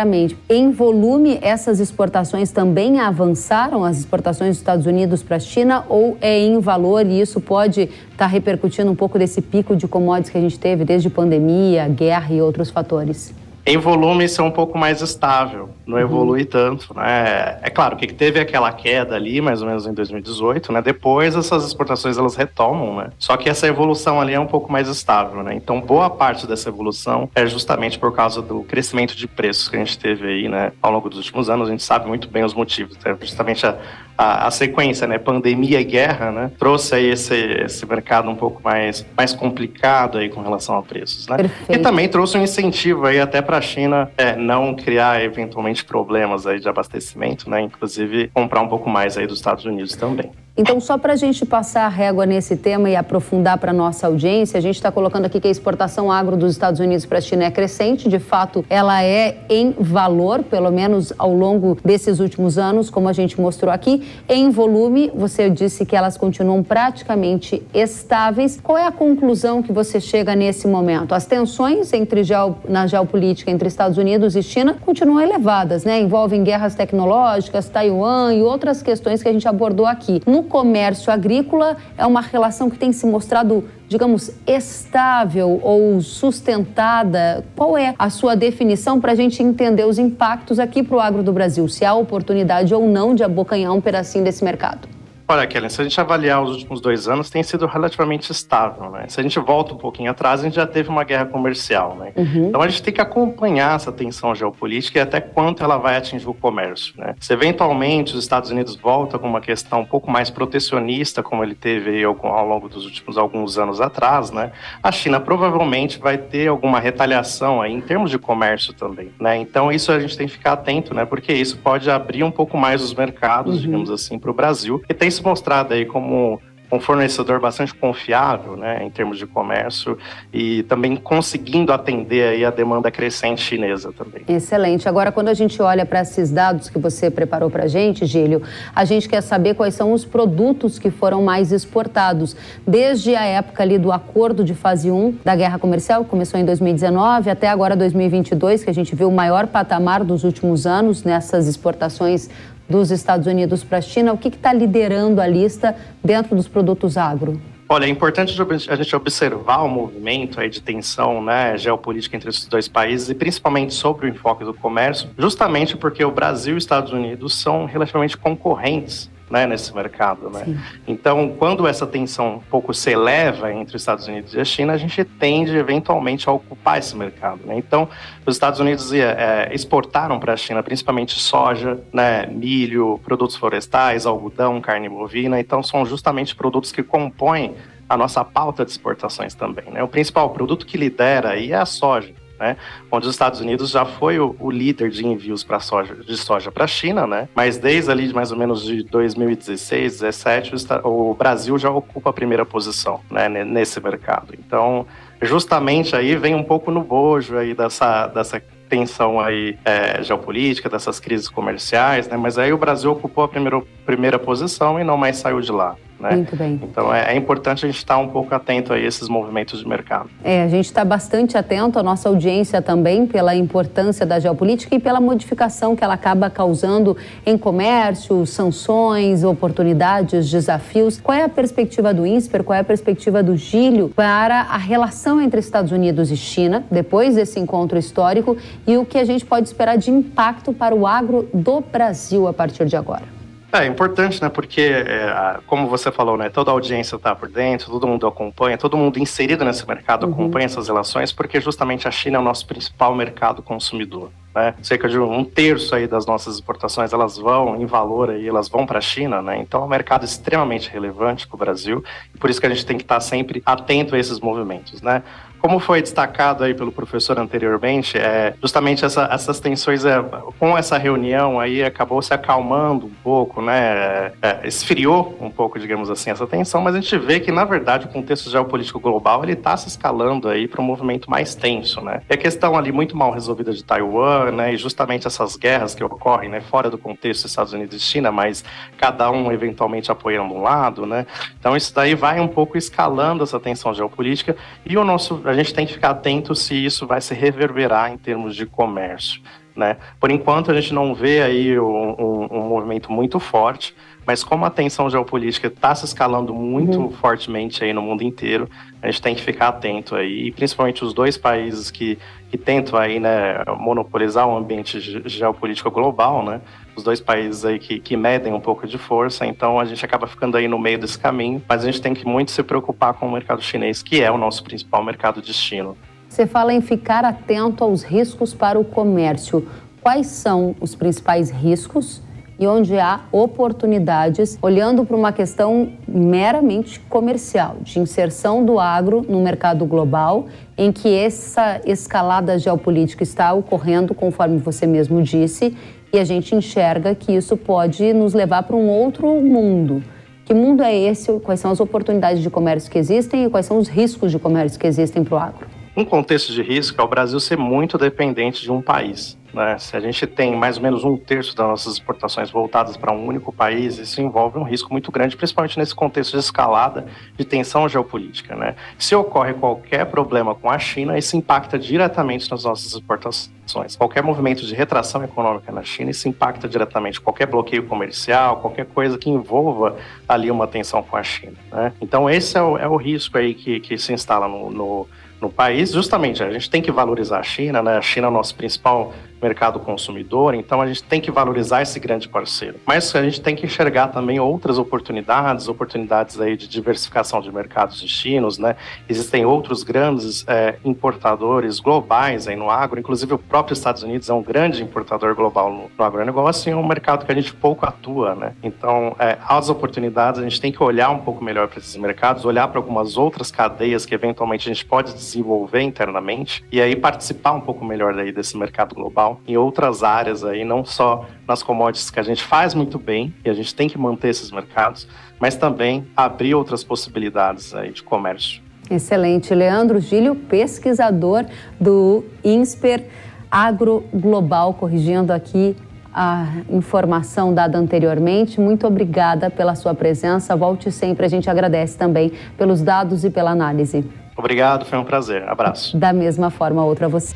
em 0.49 0.71
volume 0.71 1.37
essas 1.41 1.79
exportações 1.79 2.51
também 2.51 2.99
avançaram, 2.99 3.83
as 3.83 3.99
exportações 3.99 4.51
dos 4.51 4.57
Estados 4.57 4.85
Unidos 4.85 5.21
para 5.21 5.35
a 5.35 5.39
China, 5.39 5.85
ou 5.87 6.17
é 6.19 6.39
em 6.39 6.59
valor 6.59 7.05
e 7.05 7.21
isso 7.21 7.39
pode 7.39 7.81
estar 7.81 8.17
tá 8.17 8.25
repercutindo 8.25 8.89
um 8.89 8.95
pouco 8.95 9.19
desse 9.19 9.41
pico 9.41 9.75
de 9.75 9.87
commodities 9.87 10.31
que 10.31 10.37
a 10.37 10.41
gente 10.41 10.57
teve 10.57 10.83
desde 10.83 11.09
pandemia, 11.09 11.87
guerra 11.87 12.33
e 12.33 12.41
outros 12.41 12.69
fatores? 12.69 13.42
Em 13.65 13.77
volume, 13.77 14.25
isso 14.25 14.41
é 14.41 14.43
um 14.43 14.51
pouco 14.51 14.77
mais 14.77 15.01
estável, 15.01 15.69
não 15.85 15.95
uhum. 15.95 16.03
evolui 16.03 16.43
tanto, 16.43 16.93
né? 16.93 17.59
É 17.61 17.69
claro 17.69 17.95
que 17.95 18.07
teve 18.07 18.37
aquela 18.37 18.71
queda 18.73 19.15
ali, 19.15 19.39
mais 19.39 19.61
ou 19.61 19.67
menos 19.67 19.87
em 19.87 19.93
2018, 19.93 20.73
né? 20.73 20.81
Depois 20.81 21.33
essas 21.33 21.65
exportações 21.65 22.17
elas 22.17 22.35
retomam, 22.35 22.97
né? 22.97 23.09
Só 23.17 23.37
que 23.37 23.47
essa 23.47 23.65
evolução 23.65 24.19
ali 24.19 24.33
é 24.33 24.39
um 24.39 24.45
pouco 24.47 24.69
mais 24.69 24.89
estável, 24.89 25.41
né? 25.43 25.55
Então, 25.55 25.79
boa 25.79 26.09
parte 26.09 26.45
dessa 26.45 26.67
evolução 26.67 27.29
é 27.33 27.45
justamente 27.45 27.97
por 27.97 28.13
causa 28.13 28.41
do 28.41 28.63
crescimento 28.63 29.15
de 29.15 29.27
preços 29.27 29.69
que 29.69 29.77
a 29.77 29.79
gente 29.79 29.97
teve 29.97 30.27
aí, 30.27 30.49
né? 30.49 30.73
Ao 30.81 30.91
longo 30.91 31.07
dos 31.09 31.19
últimos 31.19 31.49
anos, 31.49 31.69
a 31.69 31.71
gente 31.71 31.83
sabe 31.83 32.05
muito 32.05 32.27
bem 32.27 32.43
os 32.43 32.53
motivos, 32.53 32.97
né? 32.97 33.15
justamente 33.21 33.65
a, 33.65 33.77
a, 34.17 34.47
a, 34.47 34.51
sequência, 34.51 35.07
né, 35.07 35.17
pandemia 35.17 35.79
e 35.79 35.83
guerra, 35.83 36.31
né, 36.31 36.51
trouxe 36.57 36.95
aí 36.95 37.09
esse, 37.09 37.35
esse 37.35 37.85
mercado 37.85 38.29
um 38.29 38.35
pouco 38.35 38.61
mais, 38.63 39.05
mais 39.15 39.33
complicado 39.33 40.17
aí 40.17 40.29
com 40.29 40.41
relação 40.41 40.77
a 40.77 40.83
preços, 40.83 41.27
né? 41.27 41.37
Perfeito. 41.37 41.79
E 41.79 41.79
também 41.79 42.07
trouxe 42.07 42.37
um 42.37 42.43
incentivo 42.43 43.05
aí 43.05 43.19
até 43.19 43.41
para 43.41 43.57
a 43.57 43.61
China 43.61 44.11
é, 44.17 44.35
não 44.35 44.75
criar 44.75 45.23
eventualmente 45.23 45.83
problemas 45.83 46.45
aí 46.45 46.59
de 46.59 46.67
abastecimento, 46.67 47.49
né, 47.49 47.61
inclusive 47.61 48.29
comprar 48.33 48.61
um 48.61 48.67
pouco 48.67 48.89
mais 48.89 49.17
aí 49.17 49.27
dos 49.27 49.37
Estados 49.37 49.65
Unidos 49.65 49.95
também. 49.95 50.31
Então, 50.55 50.79
só 50.79 50.99
para 50.99 51.13
a 51.13 51.15
gente 51.15 51.47
passar 51.47 51.85
a 51.85 51.89
régua 51.89 52.27
nesse 52.27 52.55
tema 52.55 52.87
e 52.87 52.95
aprofundar 52.95 53.57
para 53.57 53.71
a 53.71 53.73
nossa 53.73 54.05
audiência, 54.05 54.55
a 54.55 54.61
gente 54.61 54.75
está 54.75 54.91
colocando 54.91 55.25
aqui 55.25 55.39
que 55.39 55.47
a 55.47 55.51
exportação 55.51 56.11
agro 56.11 56.37
dos 56.37 56.51
Estados 56.51 56.79
Unidos 56.79 57.07
para 57.07 57.17
a 57.17 57.21
China 57.21 57.45
é 57.45 57.49
crescente. 57.49 58.07
De 58.07 58.19
fato, 58.19 58.63
ela 58.69 59.03
é 59.03 59.39
em 59.49 59.71
valor, 59.71 60.43
pelo 60.43 60.69
menos 60.69 61.11
ao 61.17 61.33
longo 61.33 61.75
desses 61.83 62.19
últimos 62.19 62.59
anos, 62.59 62.91
como 62.91 63.09
a 63.09 63.13
gente 63.13 63.41
mostrou 63.41 63.73
aqui. 63.73 64.07
Em 64.29 64.51
volume, 64.51 65.11
você 65.15 65.49
disse 65.49 65.87
que 65.87 65.95
elas 65.95 66.17
continuam 66.17 66.61
praticamente 66.61 67.63
estáveis. 67.73 68.59
Qual 68.61 68.77
é 68.77 68.85
a 68.85 68.91
conclusão 68.91 69.63
que 69.63 69.73
você 69.73 69.99
chega 69.99 70.35
nesse 70.35 70.67
momento? 70.67 71.15
As 71.15 71.25
tensões 71.25 71.91
entre 71.93 72.21
na 72.69 72.85
geopolítica 72.85 73.49
entre 73.49 73.67
Estados 73.67 73.97
Unidos 73.97 74.35
e 74.35 74.43
China 74.43 74.77
continuam 74.79 75.19
elevadas, 75.19 75.83
né? 75.83 75.99
Envolvem 75.99 76.43
guerras 76.43 76.75
tecnológicas, 76.75 77.67
Taiwan 77.69 78.35
e 78.35 78.43
outras 78.43 78.83
questões 78.83 79.23
que 79.23 79.29
a 79.29 79.33
gente 79.33 79.47
abordou 79.47 79.87
aqui. 79.87 80.21
No 80.27 80.42
comércio 80.43 81.11
agrícola 81.11 81.77
é 81.97 82.05
uma 82.05 82.21
relação 82.21 82.69
que 82.69 82.77
tem 82.77 82.91
se 82.91 83.05
mostrado, 83.05 83.63
digamos, 83.87 84.31
estável 84.45 85.59
ou 85.63 86.01
sustentada? 86.01 87.43
Qual 87.55 87.77
é 87.77 87.93
a 87.97 88.09
sua 88.09 88.35
definição 88.35 88.99
para 88.99 89.11
a 89.11 89.15
gente 89.15 89.41
entender 89.41 89.85
os 89.85 89.97
impactos 89.97 90.59
aqui 90.59 90.83
para 90.83 90.97
o 90.97 90.99
agro 90.99 91.23
do 91.23 91.33
Brasil? 91.33 91.67
Se 91.67 91.85
há 91.85 91.93
oportunidade 91.93 92.73
ou 92.73 92.87
não 92.87 93.15
de 93.15 93.23
abocanhar 93.23 93.73
um 93.73 93.81
pedacinho 93.81 94.23
desse 94.23 94.43
mercado? 94.43 94.87
Olha, 95.33 95.47
Kellen, 95.47 95.67
se 95.67 95.81
a 95.81 95.83
gente 95.83 95.99
avaliar 95.99 96.43
os 96.43 96.51
últimos 96.51 96.79
dois 96.79 97.07
anos, 97.07 97.27
tem 97.27 97.41
sido 97.41 97.65
relativamente 97.65 98.31
estável, 98.31 98.91
né? 98.91 99.05
Se 99.07 99.19
a 99.19 99.23
gente 99.23 99.39
volta 99.39 99.73
um 99.73 99.77
pouquinho 99.77 100.11
atrás, 100.11 100.41
a 100.41 100.43
gente 100.43 100.57
já 100.57 100.67
teve 100.67 100.89
uma 100.89 101.03
guerra 101.03 101.25
comercial, 101.25 101.95
né? 101.95 102.13
Uhum. 102.15 102.49
Então 102.49 102.61
a 102.61 102.67
gente 102.67 102.83
tem 102.83 102.93
que 102.93 103.01
acompanhar 103.01 103.75
essa 103.75 103.91
tensão 103.91 104.35
geopolítica 104.35 104.99
e 104.99 105.01
até 105.01 105.19
quanto 105.19 105.63
ela 105.63 105.77
vai 105.77 105.97
atingir 105.97 106.29
o 106.29 106.35
comércio, 106.35 106.93
né? 106.99 107.15
Se 107.19 107.33
eventualmente 107.33 108.13
os 108.13 108.21
Estados 108.21 108.51
Unidos 108.51 108.75
voltam 108.75 109.19
com 109.19 109.27
uma 109.27 109.41
questão 109.41 109.81
um 109.81 109.85
pouco 109.85 110.11
mais 110.11 110.29
protecionista, 110.29 111.23
como 111.23 111.43
ele 111.43 111.55
teve 111.55 112.03
ao, 112.03 112.15
ao 112.27 112.47
longo 112.47 112.69
dos 112.69 112.85
últimos 112.85 113.17
alguns 113.17 113.57
anos 113.57 113.81
atrás, 113.81 114.29
né? 114.29 114.51
A 114.83 114.91
China 114.91 115.19
provavelmente 115.19 115.97
vai 115.97 116.19
ter 116.19 116.47
alguma 116.47 116.79
retaliação 116.79 117.59
aí 117.59 117.73
em 117.73 117.81
termos 117.81 118.11
de 118.11 118.19
comércio 118.19 118.71
também, 118.71 119.11
né? 119.19 119.35
Então 119.37 119.71
isso 119.71 119.91
a 119.91 119.99
gente 119.99 120.15
tem 120.15 120.27
que 120.27 120.33
ficar 120.33 120.53
atento, 120.53 120.93
né? 120.93 121.05
Porque 121.05 121.33
isso 121.33 121.57
pode 121.57 121.89
abrir 121.89 122.23
um 122.23 122.29
pouco 122.29 122.55
mais 122.55 122.83
os 122.83 122.93
mercados, 122.93 123.55
uhum. 123.55 123.61
digamos 123.61 123.89
assim, 123.89 124.19
para 124.19 124.29
o 124.29 124.33
Brasil 124.33 124.79
e 124.87 124.93
tem 124.93 125.09
se 125.09 125.22
mostrado 125.23 125.73
aí 125.73 125.85
como 125.85 126.39
um 126.75 126.79
fornecedor 126.79 127.39
bastante 127.39 127.73
confiável, 127.73 128.57
né, 128.57 128.83
em 128.83 128.89
termos 128.89 129.17
de 129.17 129.27
comércio 129.27 129.97
e 130.33 130.63
também 130.63 130.95
conseguindo 130.95 131.71
atender 131.71 132.29
aí 132.29 132.43
a 132.43 132.49
demanda 132.49 132.89
crescente 132.89 133.41
chinesa 133.41 133.91
também. 133.91 134.23
Excelente. 134.27 134.89
Agora, 134.89 135.11
quando 135.11 135.27
a 135.27 135.33
gente 135.33 135.61
olha 135.61 135.85
para 135.85 136.01
esses 136.01 136.31
dados 136.31 136.69
que 136.69 136.79
você 136.79 137.11
preparou 137.11 137.49
para 137.49 137.65
a 137.65 137.67
gente, 137.67 138.05
Gílio, 138.05 138.41
a 138.75 138.85
gente 138.85 139.07
quer 139.07 139.21
saber 139.21 139.53
quais 139.53 139.75
são 139.75 139.93
os 139.93 140.03
produtos 140.03 140.79
que 140.79 140.89
foram 140.89 141.21
mais 141.21 141.51
exportados 141.51 142.35
desde 142.67 143.15
a 143.15 143.23
época 143.23 143.61
ali 143.61 143.77
do 143.77 143.91
acordo 143.91 144.43
de 144.43 144.55
fase 144.55 144.89
1 144.89 145.19
da 145.23 145.35
guerra 145.35 145.59
comercial, 145.59 146.03
que 146.03 146.09
começou 146.09 146.39
em 146.39 146.45
2019, 146.45 147.29
até 147.29 147.47
agora 147.47 147.75
2022, 147.75 148.63
que 148.63 148.69
a 148.69 148.73
gente 148.73 148.95
viu 148.95 149.09
o 149.09 149.11
maior 149.11 149.45
patamar 149.47 150.03
dos 150.03 150.23
últimos 150.23 150.65
anos 150.65 151.03
nessas 151.03 151.47
exportações 151.47 152.29
dos 152.69 152.91
Estados 152.91 153.27
Unidos 153.27 153.63
para 153.63 153.79
a 153.79 153.81
China, 153.81 154.13
o 154.13 154.17
que 154.17 154.29
está 154.29 154.53
liderando 154.53 155.21
a 155.21 155.27
lista 155.27 155.75
dentro 156.03 156.35
dos 156.35 156.47
produtos 156.47 156.97
agro? 156.97 157.39
Olha, 157.67 157.85
é 157.85 157.89
importante 157.89 158.35
a 158.69 158.75
gente 158.75 158.95
observar 158.95 159.63
o 159.63 159.69
movimento 159.69 160.39
aí 160.39 160.49
de 160.49 160.61
tensão 160.61 161.23
né, 161.23 161.57
geopolítica 161.57 162.15
entre 162.15 162.29
esses 162.29 162.45
dois 162.45 162.67
países 162.67 163.09
e 163.09 163.15
principalmente 163.15 163.73
sobre 163.73 164.05
o 164.05 164.09
enfoque 164.09 164.43
do 164.43 164.53
comércio, 164.53 165.09
justamente 165.17 165.75
porque 165.75 166.03
o 166.03 166.11
Brasil 166.11 166.53
e 166.53 166.57
os 166.57 166.63
Estados 166.63 166.91
Unidos 166.91 167.33
são 167.33 167.65
relativamente 167.65 168.17
concorrentes 168.17 169.09
né, 169.33 169.47
nesse 169.47 169.73
mercado. 169.73 170.29
Né? 170.29 170.61
Então, 170.87 171.33
quando 171.39 171.65
essa 171.65 171.87
tensão 171.87 172.35
um 172.35 172.39
pouco 172.39 172.71
se 172.71 172.91
eleva 172.91 173.51
entre 173.51 173.75
os 173.75 173.81
Estados 173.81 174.07
Unidos 174.07 174.35
e 174.35 174.39
a 174.39 174.45
China, 174.45 174.73
a 174.73 174.77
gente 174.77 175.03
tende 175.03 175.57
eventualmente 175.57 176.29
a 176.29 176.31
ocupar 176.31 176.77
esse 176.77 176.95
mercado. 176.95 177.39
Né? 177.43 177.57
Então, 177.57 177.89
os 178.27 178.35
Estados 178.35 178.59
Unidos 178.59 178.93
é, 178.93 179.49
exportaram 179.51 180.19
para 180.19 180.33
a 180.33 180.37
China 180.37 180.61
principalmente 180.61 181.19
soja, 181.19 181.79
né, 181.91 182.27
milho, 182.27 182.99
produtos 183.03 183.35
florestais, 183.35 184.05
algodão, 184.05 184.61
carne 184.61 184.87
bovina. 184.87 185.39
Então, 185.39 185.63
são 185.63 185.83
justamente 185.83 186.35
produtos 186.35 186.71
que 186.71 186.83
compõem 186.83 187.55
a 187.89 187.97
nossa 187.97 188.23
pauta 188.23 188.63
de 188.63 188.69
exportações 188.69 189.33
também. 189.33 189.65
Né? 189.71 189.81
O 189.81 189.87
principal 189.87 190.29
produto 190.29 190.63
que 190.63 190.77
lidera 190.77 191.31
aí 191.31 191.53
é 191.53 191.55
a 191.55 191.65
soja 191.65 192.13
né? 192.39 192.57
Onde 192.91 193.07
os 193.07 193.13
Estados 193.13 193.39
Unidos 193.39 193.69
já 193.69 193.85
foi 193.85 194.19
o, 194.19 194.35
o 194.39 194.51
líder 194.51 194.89
de 194.89 195.05
envios 195.05 195.43
para 195.43 195.59
soja, 195.59 195.95
de 195.95 196.17
soja 196.17 196.51
para 196.51 196.65
a 196.65 196.67
China, 196.67 197.07
né? 197.07 197.27
Mas 197.35 197.57
desde 197.57 197.91
ali 197.91 198.11
mais 198.13 198.31
ou 198.31 198.37
menos 198.37 198.63
de 198.63 198.83
2016, 198.83 199.99
2017, 199.99 200.53
o, 200.83 201.11
o 201.11 201.13
Brasil 201.13 201.57
já 201.57 201.69
ocupa 201.69 202.09
a 202.09 202.13
primeira 202.13 202.45
posição, 202.45 203.01
né? 203.09 203.27
Nesse 203.29 203.79
mercado. 203.79 204.33
Então, 204.37 204.85
justamente 205.21 205.95
aí 205.95 206.15
vem 206.15 206.35
um 206.35 206.43
pouco 206.43 206.71
no 206.71 206.83
bojo 206.83 207.37
aí 207.37 207.53
dessa, 207.53 208.07
dessa 208.07 208.41
tensão 208.69 209.19
aí 209.19 209.57
é, 209.63 210.01
geopolítica, 210.01 210.69
dessas 210.69 210.99
crises 210.99 211.29
comerciais, 211.29 212.07
né? 212.07 212.17
Mas 212.17 212.37
aí 212.37 212.51
o 212.51 212.57
Brasil 212.57 212.91
ocupou 212.91 213.23
a 213.23 213.27
primeira, 213.27 213.61
primeira 213.85 214.17
posição 214.17 214.79
e 214.79 214.83
não 214.83 214.97
mais 214.97 215.17
saiu 215.17 215.41
de 215.41 215.51
lá. 215.51 215.75
Né? 216.03 216.17
Muito 216.17 216.35
bem. 216.35 216.59
Então 216.61 216.93
é, 216.93 217.13
é, 217.13 217.15
importante 217.15 217.65
a 217.65 217.67
gente 217.67 217.77
estar 217.77 217.97
um 217.97 218.09
pouco 218.09 218.35
atento 218.35 218.73
a 218.73 218.77
esses 218.77 219.07
movimentos 219.07 219.61
de 219.61 219.67
mercado. 219.67 220.09
É, 220.21 220.43
a 220.43 220.49
gente 220.49 220.65
está 220.65 220.83
bastante 220.83 221.37
atento, 221.37 221.79
a 221.79 221.83
nossa 221.83 222.09
audiência 222.09 222.61
também, 222.61 223.07
pela 223.07 223.33
importância 223.33 224.05
da 224.05 224.19
geopolítica 224.19 224.75
e 224.75 224.79
pela 224.79 224.99
modificação 224.99 225.77
que 225.77 225.83
ela 225.83 225.93
acaba 225.93 226.29
causando 226.29 226.97
em 227.25 227.37
comércio, 227.37 228.25
sanções, 228.25 229.23
oportunidades, 229.23 230.29
desafios. 230.29 230.99
Qual 230.99 231.17
é 231.17 231.23
a 231.23 231.29
perspectiva 231.29 231.93
do 231.93 232.05
INSPER, 232.05 232.43
qual 232.43 232.57
é 232.57 232.59
a 232.59 232.65
perspectiva 232.65 233.23
do 233.23 233.37
Gílio 233.37 233.87
para 233.95 234.41
a 234.41 234.57
relação 234.57 235.21
entre 235.21 235.39
Estados 235.39 235.71
Unidos 235.71 236.11
e 236.11 236.17
China, 236.17 236.65
depois 236.69 237.15
desse 237.15 237.39
encontro 237.39 237.79
histórico, 237.79 238.35
e 238.67 238.75
o 238.75 238.85
que 238.85 238.97
a 238.97 239.05
gente 239.05 239.25
pode 239.25 239.47
esperar 239.47 239.77
de 239.77 239.89
impacto 239.89 240.51
para 240.51 240.75
o 240.75 240.85
agro 240.85 241.29
do 241.33 241.61
Brasil 241.61 242.27
a 242.27 242.33
partir 242.33 242.65
de 242.65 242.75
agora? 242.75 243.22
É 243.55 243.67
importante, 243.67 244.19
né? 244.19 244.29
Porque, 244.29 244.61
é, 244.61 245.37
como 245.45 245.67
você 245.67 245.91
falou, 245.91 246.17
né? 246.17 246.27
Toda 246.27 246.49
a 246.49 246.53
audiência 246.53 246.95
está 246.95 247.13
por 247.13 247.29
dentro, 247.29 247.69
todo 247.69 247.87
mundo 247.87 248.07
acompanha, 248.07 248.57
todo 248.57 248.75
mundo 248.75 248.97
inserido 248.97 249.45
nesse 249.45 249.67
mercado 249.67 250.07
uhum. 250.07 250.11
acompanha 250.13 250.45
essas 250.45 250.67
relações, 250.67 251.11
porque 251.11 251.39
justamente 251.39 251.87
a 251.87 251.91
China 251.91 252.17
é 252.17 252.19
o 252.19 252.23
nosso 252.23 252.47
principal 252.47 252.95
mercado 252.95 253.43
consumidor. 253.43 254.09
Né? 254.33 254.55
Cerca 254.63 254.89
de 254.89 254.97
um 254.97 255.23
terço 255.23 255.75
aí 255.75 255.85
das 255.85 256.07
nossas 256.07 256.33
exportações 256.33 256.91
elas 256.91 257.15
vão 257.15 257.61
em 257.61 257.67
valor 257.67 258.09
aí, 258.09 258.27
elas 258.27 258.49
vão 258.49 258.65
para 258.65 258.79
a 258.79 258.81
China, 258.81 259.21
né? 259.21 259.37
Então 259.37 259.61
é 259.61 259.65
um 259.65 259.69
mercado 259.69 260.03
extremamente 260.03 260.71
relevante 260.71 261.27
para 261.27 261.35
o 261.35 261.37
Brasil 261.37 261.83
e 262.15 262.17
por 262.17 262.31
isso 262.31 262.41
que 262.41 262.47
a 262.47 262.49
gente 262.49 262.65
tem 262.65 262.75
que 262.75 262.83
estar 262.83 262.99
sempre 262.99 263.43
atento 263.45 263.93
a 263.93 263.99
esses 263.99 264.19
movimentos, 264.19 264.81
né? 264.81 265.03
Como 265.43 265.59
foi 265.59 265.81
destacado 265.81 266.41
aí 266.45 266.53
pelo 266.53 266.71
professor 266.71 267.19
anteriormente, 267.19 267.97
é, 267.97 268.33
justamente 268.41 268.85
essa, 268.85 269.09
essas 269.11 269.41
tensões 269.41 269.83
é, 269.83 270.01
com 270.39 270.57
essa 270.57 270.77
reunião 270.77 271.37
aí 271.37 271.61
acabou 271.61 272.01
se 272.01 272.13
acalmando 272.13 272.85
um 272.85 272.93
pouco, 273.03 273.41
né? 273.41 274.13
É, 274.21 274.47
esfriou 274.47 275.17
um 275.19 275.29
pouco, 275.29 275.59
digamos 275.59 275.89
assim, 275.89 276.11
essa 276.11 276.25
tensão, 276.25 276.61
mas 276.61 276.75
a 276.75 276.79
gente 276.79 276.97
vê 276.97 277.19
que 277.19 277.29
na 277.29 277.43
verdade 277.43 277.87
o 277.87 277.89
contexto 277.89 278.29
geopolítico 278.29 278.79
global 278.79 279.21
ele 279.21 279.33
está 279.33 279.57
se 279.57 279.67
escalando 279.67 280.29
aí 280.29 280.47
para 280.47 280.61
um 280.61 280.63
movimento 280.63 281.11
mais 281.11 281.35
tenso, 281.35 281.81
né? 281.81 282.01
E 282.09 282.13
a 282.13 282.17
questão 282.17 282.55
ali 282.55 282.71
muito 282.71 282.95
mal 282.95 283.11
resolvida 283.11 283.51
de 283.51 283.65
Taiwan, 283.65 284.31
né? 284.31 284.53
E 284.53 284.55
justamente 284.55 285.07
essas 285.07 285.35
guerras 285.35 285.75
que 285.75 285.83
ocorrem, 285.83 286.29
né? 286.29 286.39
Fora 286.39 286.69
do 286.69 286.77
contexto 286.77 287.27
Estados 287.27 287.51
Unidos 287.51 287.75
e 287.75 287.79
China, 287.81 288.13
mas 288.13 288.45
cada 288.77 289.11
um 289.11 289.29
eventualmente 289.29 289.91
apoiando 289.91 290.33
um 290.33 290.41
lado, 290.41 290.85
né? 290.85 291.05
Então 291.37 291.53
isso 291.53 291.75
daí 291.75 291.95
vai 291.95 292.21
um 292.21 292.29
pouco 292.29 292.57
escalando 292.57 293.25
essa 293.25 293.41
tensão 293.41 293.73
geopolítica 293.73 294.37
e 294.65 294.77
o 294.77 294.85
nosso 294.85 295.21
a 295.33 295.35
gente 295.43 295.53
tem 295.53 295.65
que 295.65 295.73
ficar 295.73 295.91
atento 295.91 296.35
se 296.35 296.53
isso 296.53 296.87
vai 296.87 297.01
se 297.01 297.13
reverberar 297.13 297.91
em 297.91 297.97
termos 297.97 298.35
de 298.35 298.45
comércio. 298.45 299.21
Né? 299.55 299.77
Por 299.99 300.11
enquanto, 300.11 300.51
a 300.51 300.53
gente 300.59 300.73
não 300.73 300.95
vê 300.95 301.21
aí 301.21 301.59
um, 301.59 301.65
um, 301.65 302.27
um 302.31 302.47
movimento 302.47 302.91
muito 302.91 303.19
forte, 303.19 303.75
mas 304.05 304.23
como 304.23 304.45
a 304.45 304.49
tensão 304.49 304.89
geopolítica 304.89 305.47
está 305.47 305.73
se 305.75 305.85
escalando 305.85 306.33
muito 306.33 306.79
uhum. 306.79 306.91
fortemente 306.91 307.63
aí 307.63 307.71
no 307.71 307.81
mundo 307.81 308.03
inteiro, 308.03 308.49
a 308.81 308.87
gente 308.87 309.01
tem 309.01 309.15
que 309.15 309.21
ficar 309.21 309.49
atento 309.49 309.95
aí, 309.95 310.27
e 310.27 310.31
principalmente 310.31 310.83
os 310.83 310.93
dois 310.93 311.17
países 311.17 311.71
que, 311.71 311.97
que 312.29 312.37
tentam 312.37 312.77
aí, 312.77 312.99
né, 312.99 313.43
monopolizar 313.57 314.27
o 314.27 314.35
ambiente 314.35 314.79
geopolítico 315.07 315.71
global, 315.71 316.25
né, 316.25 316.41
os 316.75 316.83
dois 316.83 316.99
países 316.99 317.45
aí 317.45 317.59
que, 317.59 317.79
que 317.79 317.95
medem 317.95 318.33
um 318.33 318.39
pouco 318.39 318.67
de 318.67 318.77
força, 318.77 319.25
então 319.25 319.59
a 319.59 319.65
gente 319.65 319.83
acaba 319.85 320.07
ficando 320.07 320.37
aí 320.37 320.47
no 320.47 320.57
meio 320.57 320.79
desse 320.79 320.97
caminho, 320.97 321.41
mas 321.47 321.63
a 321.63 321.65
gente 321.65 321.81
tem 321.81 321.93
que 321.93 322.05
muito 322.05 322.31
se 322.31 322.41
preocupar 322.43 322.93
com 322.93 323.07
o 323.07 323.11
mercado 323.11 323.41
chinês, 323.41 323.83
que 323.83 324.01
é 324.01 324.11
o 324.11 324.17
nosso 324.17 324.43
principal 324.43 324.83
mercado 324.83 325.21
destino. 325.21 325.77
Você 326.09 326.27
fala 326.27 326.53
em 326.53 326.61
ficar 326.61 327.03
atento 327.05 327.63
aos 327.63 327.81
riscos 327.83 328.33
para 328.33 328.59
o 328.59 328.63
comércio. 328.63 329.47
Quais 329.81 330.07
são 330.07 330.55
os 330.61 330.75
principais 330.75 331.31
riscos 331.31 332.01
e 332.39 332.47
onde 332.47 332.77
há 332.77 333.01
oportunidades, 333.11 334.37
olhando 334.41 334.85
para 334.85 334.95
uma 334.97 335.11
questão 335.11 335.73
meramente 335.87 336.79
comercial, 336.81 337.57
de 337.61 337.79
inserção 337.79 338.43
do 338.43 338.59
agro 338.59 339.05
no 339.07 339.21
mercado 339.21 339.65
global, 339.65 340.27
em 340.57 340.71
que 340.71 340.93
essa 340.93 341.61
escalada 341.65 342.37
geopolítica 342.37 343.03
está 343.03 343.33
ocorrendo, 343.33 343.93
conforme 343.93 344.37
você 344.37 344.65
mesmo 344.65 345.01
disse, 345.01 345.55
e 345.93 345.99
a 345.99 346.03
gente 346.03 346.33
enxerga 346.33 346.95
que 346.95 347.11
isso 347.11 347.37
pode 347.37 347.93
nos 347.93 348.15
levar 348.15 348.43
para 348.43 348.55
um 348.55 348.67
outro 348.67 349.07
mundo. 349.21 349.83
Que 350.25 350.33
mundo 350.33 350.63
é 350.63 350.75
esse? 350.75 351.19
Quais 351.19 351.39
são 351.39 351.51
as 351.51 351.59
oportunidades 351.59 352.23
de 352.23 352.31
comércio 352.31 352.71
que 352.71 352.79
existem 352.79 353.25
e 353.25 353.29
quais 353.29 353.45
são 353.45 353.59
os 353.59 353.67
riscos 353.67 354.11
de 354.11 354.17
comércio 354.17 354.59
que 354.59 354.65
existem 354.65 355.03
para 355.03 355.15
o 355.15 355.17
agro? 355.19 355.52
Um 355.75 355.83
contexto 355.83 356.31
de 356.31 356.43
risco 356.43 356.79
é 356.79 356.83
o 356.83 356.87
Brasil 356.87 357.19
ser 357.19 357.35
muito 357.35 357.79
dependente 357.79 358.43
de 358.43 358.51
um 358.51 358.61
país. 358.61 359.17
Né? 359.33 359.57
Se 359.57 359.75
a 359.75 359.79
gente 359.79 360.05
tem 360.05 360.35
mais 360.35 360.57
ou 360.57 360.63
menos 360.63 360.83
um 360.83 360.95
terço 360.95 361.35
das 361.35 361.47
nossas 361.47 361.73
exportações 361.73 362.29
voltadas 362.29 362.77
para 362.77 362.91
um 362.91 363.07
único 363.07 363.33
país, 363.33 363.79
isso 363.79 363.99
envolve 363.99 364.37
um 364.37 364.43
risco 364.43 364.71
muito 364.71 364.91
grande, 364.91 365.17
principalmente 365.17 365.57
nesse 365.57 365.73
contexto 365.73 366.11
de 366.11 366.19
escalada 366.19 366.85
de 367.17 367.25
tensão 367.25 367.67
geopolítica. 367.67 368.35
Né? 368.35 368.55
Se 368.77 368.93
ocorre 368.93 369.33
qualquer 369.33 369.87
problema 369.87 370.35
com 370.35 370.47
a 370.47 370.59
China, 370.59 370.95
isso 370.95 371.17
impacta 371.17 371.57
diretamente 371.57 372.29
nas 372.29 372.43
nossas 372.43 372.71
exportações. 372.73 373.75
Qualquer 373.75 374.03
movimento 374.03 374.45
de 374.45 374.53
retração 374.53 375.03
econômica 375.03 375.51
na 375.51 375.63
China, 375.63 375.89
isso 375.89 376.07
impacta 376.07 376.47
diretamente. 376.47 377.01
Qualquer 377.01 377.25
bloqueio 377.25 377.65
comercial, 377.65 378.37
qualquer 378.37 378.67
coisa 378.67 378.95
que 378.95 379.09
envolva 379.09 379.75
ali 380.07 380.29
uma 380.29 380.45
tensão 380.45 380.83
com 380.83 380.95
a 380.95 381.01
China. 381.01 381.33
Né? 381.51 381.73
Então, 381.81 382.07
esse 382.07 382.37
é 382.37 382.41
o, 382.43 382.57
é 382.59 382.67
o 382.67 382.75
risco 382.75 383.17
aí 383.17 383.33
que, 383.33 383.59
que 383.59 383.75
se 383.79 383.91
instala 383.91 384.27
no, 384.27 384.51
no 384.51 384.87
no 385.23 385.29
país, 385.29 385.71
justamente 385.71 386.21
a 386.21 386.29
gente 386.29 386.49
tem 386.49 386.61
que 386.61 386.71
valorizar 386.71 387.19
a 387.19 387.23
China, 387.23 387.63
né? 387.63 387.77
A 387.77 387.81
China 387.81 388.07
é 388.07 388.09
o 388.09 388.13
nosso 388.13 388.35
principal 388.35 388.93
mercado 389.23 389.59
consumidor, 389.59 390.35
então 390.35 390.61
a 390.61 390.67
gente 390.67 390.83
tem 390.83 390.99
que 390.99 391.09
valorizar 391.09 391.61
esse 391.61 391.79
grande 391.79 392.09
parceiro. 392.09 392.59
Mas 392.65 392.93
a 392.93 393.01
gente 393.01 393.21
tem 393.21 393.35
que 393.35 393.45
enxergar 393.45 393.87
também 393.87 394.19
outras 394.19 394.57
oportunidades, 394.59 395.47
oportunidades 395.47 396.19
aí 396.19 396.35
de 396.35 396.47
diversificação 396.47 397.21
de 397.21 397.31
mercados 397.31 397.81
destinos, 397.81 398.37
né? 398.37 398.55
Existem 398.87 399.25
outros 399.25 399.63
grandes 399.63 400.25
é, 400.27 400.57
importadores 400.65 401.59
globais 401.59 402.27
aí 402.27 402.35
no 402.35 402.49
agro, 402.49 402.79
inclusive 402.79 403.13
o 403.13 403.17
próprio 403.17 403.53
Estados 403.53 403.81
Unidos 403.81 404.09
é 404.09 404.13
um 404.13 404.21
grande 404.21 404.61
importador 404.61 405.15
global 405.15 405.51
no, 405.51 405.71
no 405.77 405.85
agronegócio 405.85 406.49
e 406.49 406.51
é 406.51 406.55
um 406.55 406.67
mercado 406.67 407.05
que 407.05 407.11
a 407.11 407.15
gente 407.15 407.33
pouco 407.33 407.65
atua, 407.65 408.13
né? 408.15 408.33
Então, 408.43 408.95
é, 408.99 409.17
as 409.27 409.49
oportunidades, 409.49 410.19
a 410.19 410.23
gente 410.23 410.41
tem 410.41 410.51
que 410.51 410.61
olhar 410.61 410.89
um 410.89 410.99
pouco 410.99 411.23
melhor 411.23 411.47
para 411.47 411.59
esses 411.59 411.75
mercados, 411.77 412.25
olhar 412.25 412.47
para 412.49 412.59
algumas 412.59 412.97
outras 412.97 413.31
cadeias 413.31 413.85
que 413.85 413.95
eventualmente 413.95 414.49
a 414.49 414.53
gente 414.53 414.65
pode 414.65 414.93
desenvolver 414.93 415.61
internamente 415.61 416.43
e 416.51 416.61
aí 416.61 416.75
participar 416.75 417.31
um 417.31 417.41
pouco 417.41 417.63
melhor 417.63 417.93
daí 417.93 418.11
desse 418.11 418.37
mercado 418.37 418.75
global 418.75 419.12
em 419.27 419.37
outras 419.37 419.83
áreas 419.83 420.23
aí, 420.23 420.43
não 420.43 420.63
só 420.65 421.05
nas 421.27 421.41
commodities 421.41 421.89
que 421.89 421.99
a 421.99 422.03
gente 422.03 422.23
faz 422.23 422.53
muito 422.53 422.77
bem 422.77 423.13
e 423.23 423.29
a 423.29 423.33
gente 423.33 423.53
tem 423.53 423.69
que 423.69 423.77
manter 423.77 424.09
esses 424.09 424.31
mercados, 424.31 424.87
mas 425.19 425.35
também 425.35 425.85
abrir 425.95 426.35
outras 426.35 426.63
possibilidades 426.63 427.53
aí 427.53 427.71
de 427.71 427.83
comércio. 427.83 428.41
Excelente. 428.69 429.33
Leandro 429.33 429.79
Gílio, 429.79 430.15
pesquisador 430.15 431.25
do 431.59 432.03
INSPER 432.23 432.85
Agro 433.29 433.83
Global, 433.93 434.53
corrigindo 434.53 435.11
aqui 435.11 435.55
a 435.93 436.27
informação 436.49 437.33
dada 437.33 437.57
anteriormente. 437.57 438.41
Muito 438.41 438.65
obrigada 438.65 439.29
pela 439.29 439.53
sua 439.53 439.75
presença. 439.75 440.35
Volte 440.35 440.71
sempre. 440.71 441.05
A 441.05 441.09
gente 441.09 441.29
agradece 441.29 441.77
também 441.77 442.11
pelos 442.37 442.61
dados 442.61 443.03
e 443.03 443.09
pela 443.09 443.31
análise. 443.31 443.85
Obrigado, 444.15 444.65
foi 444.65 444.77
um 444.77 444.83
prazer. 444.83 445.27
Abraço. 445.27 445.77
Da 445.77 445.91
mesma 445.91 446.29
forma, 446.29 446.63
outra 446.63 446.85
a 446.85 446.89
você. 446.89 447.15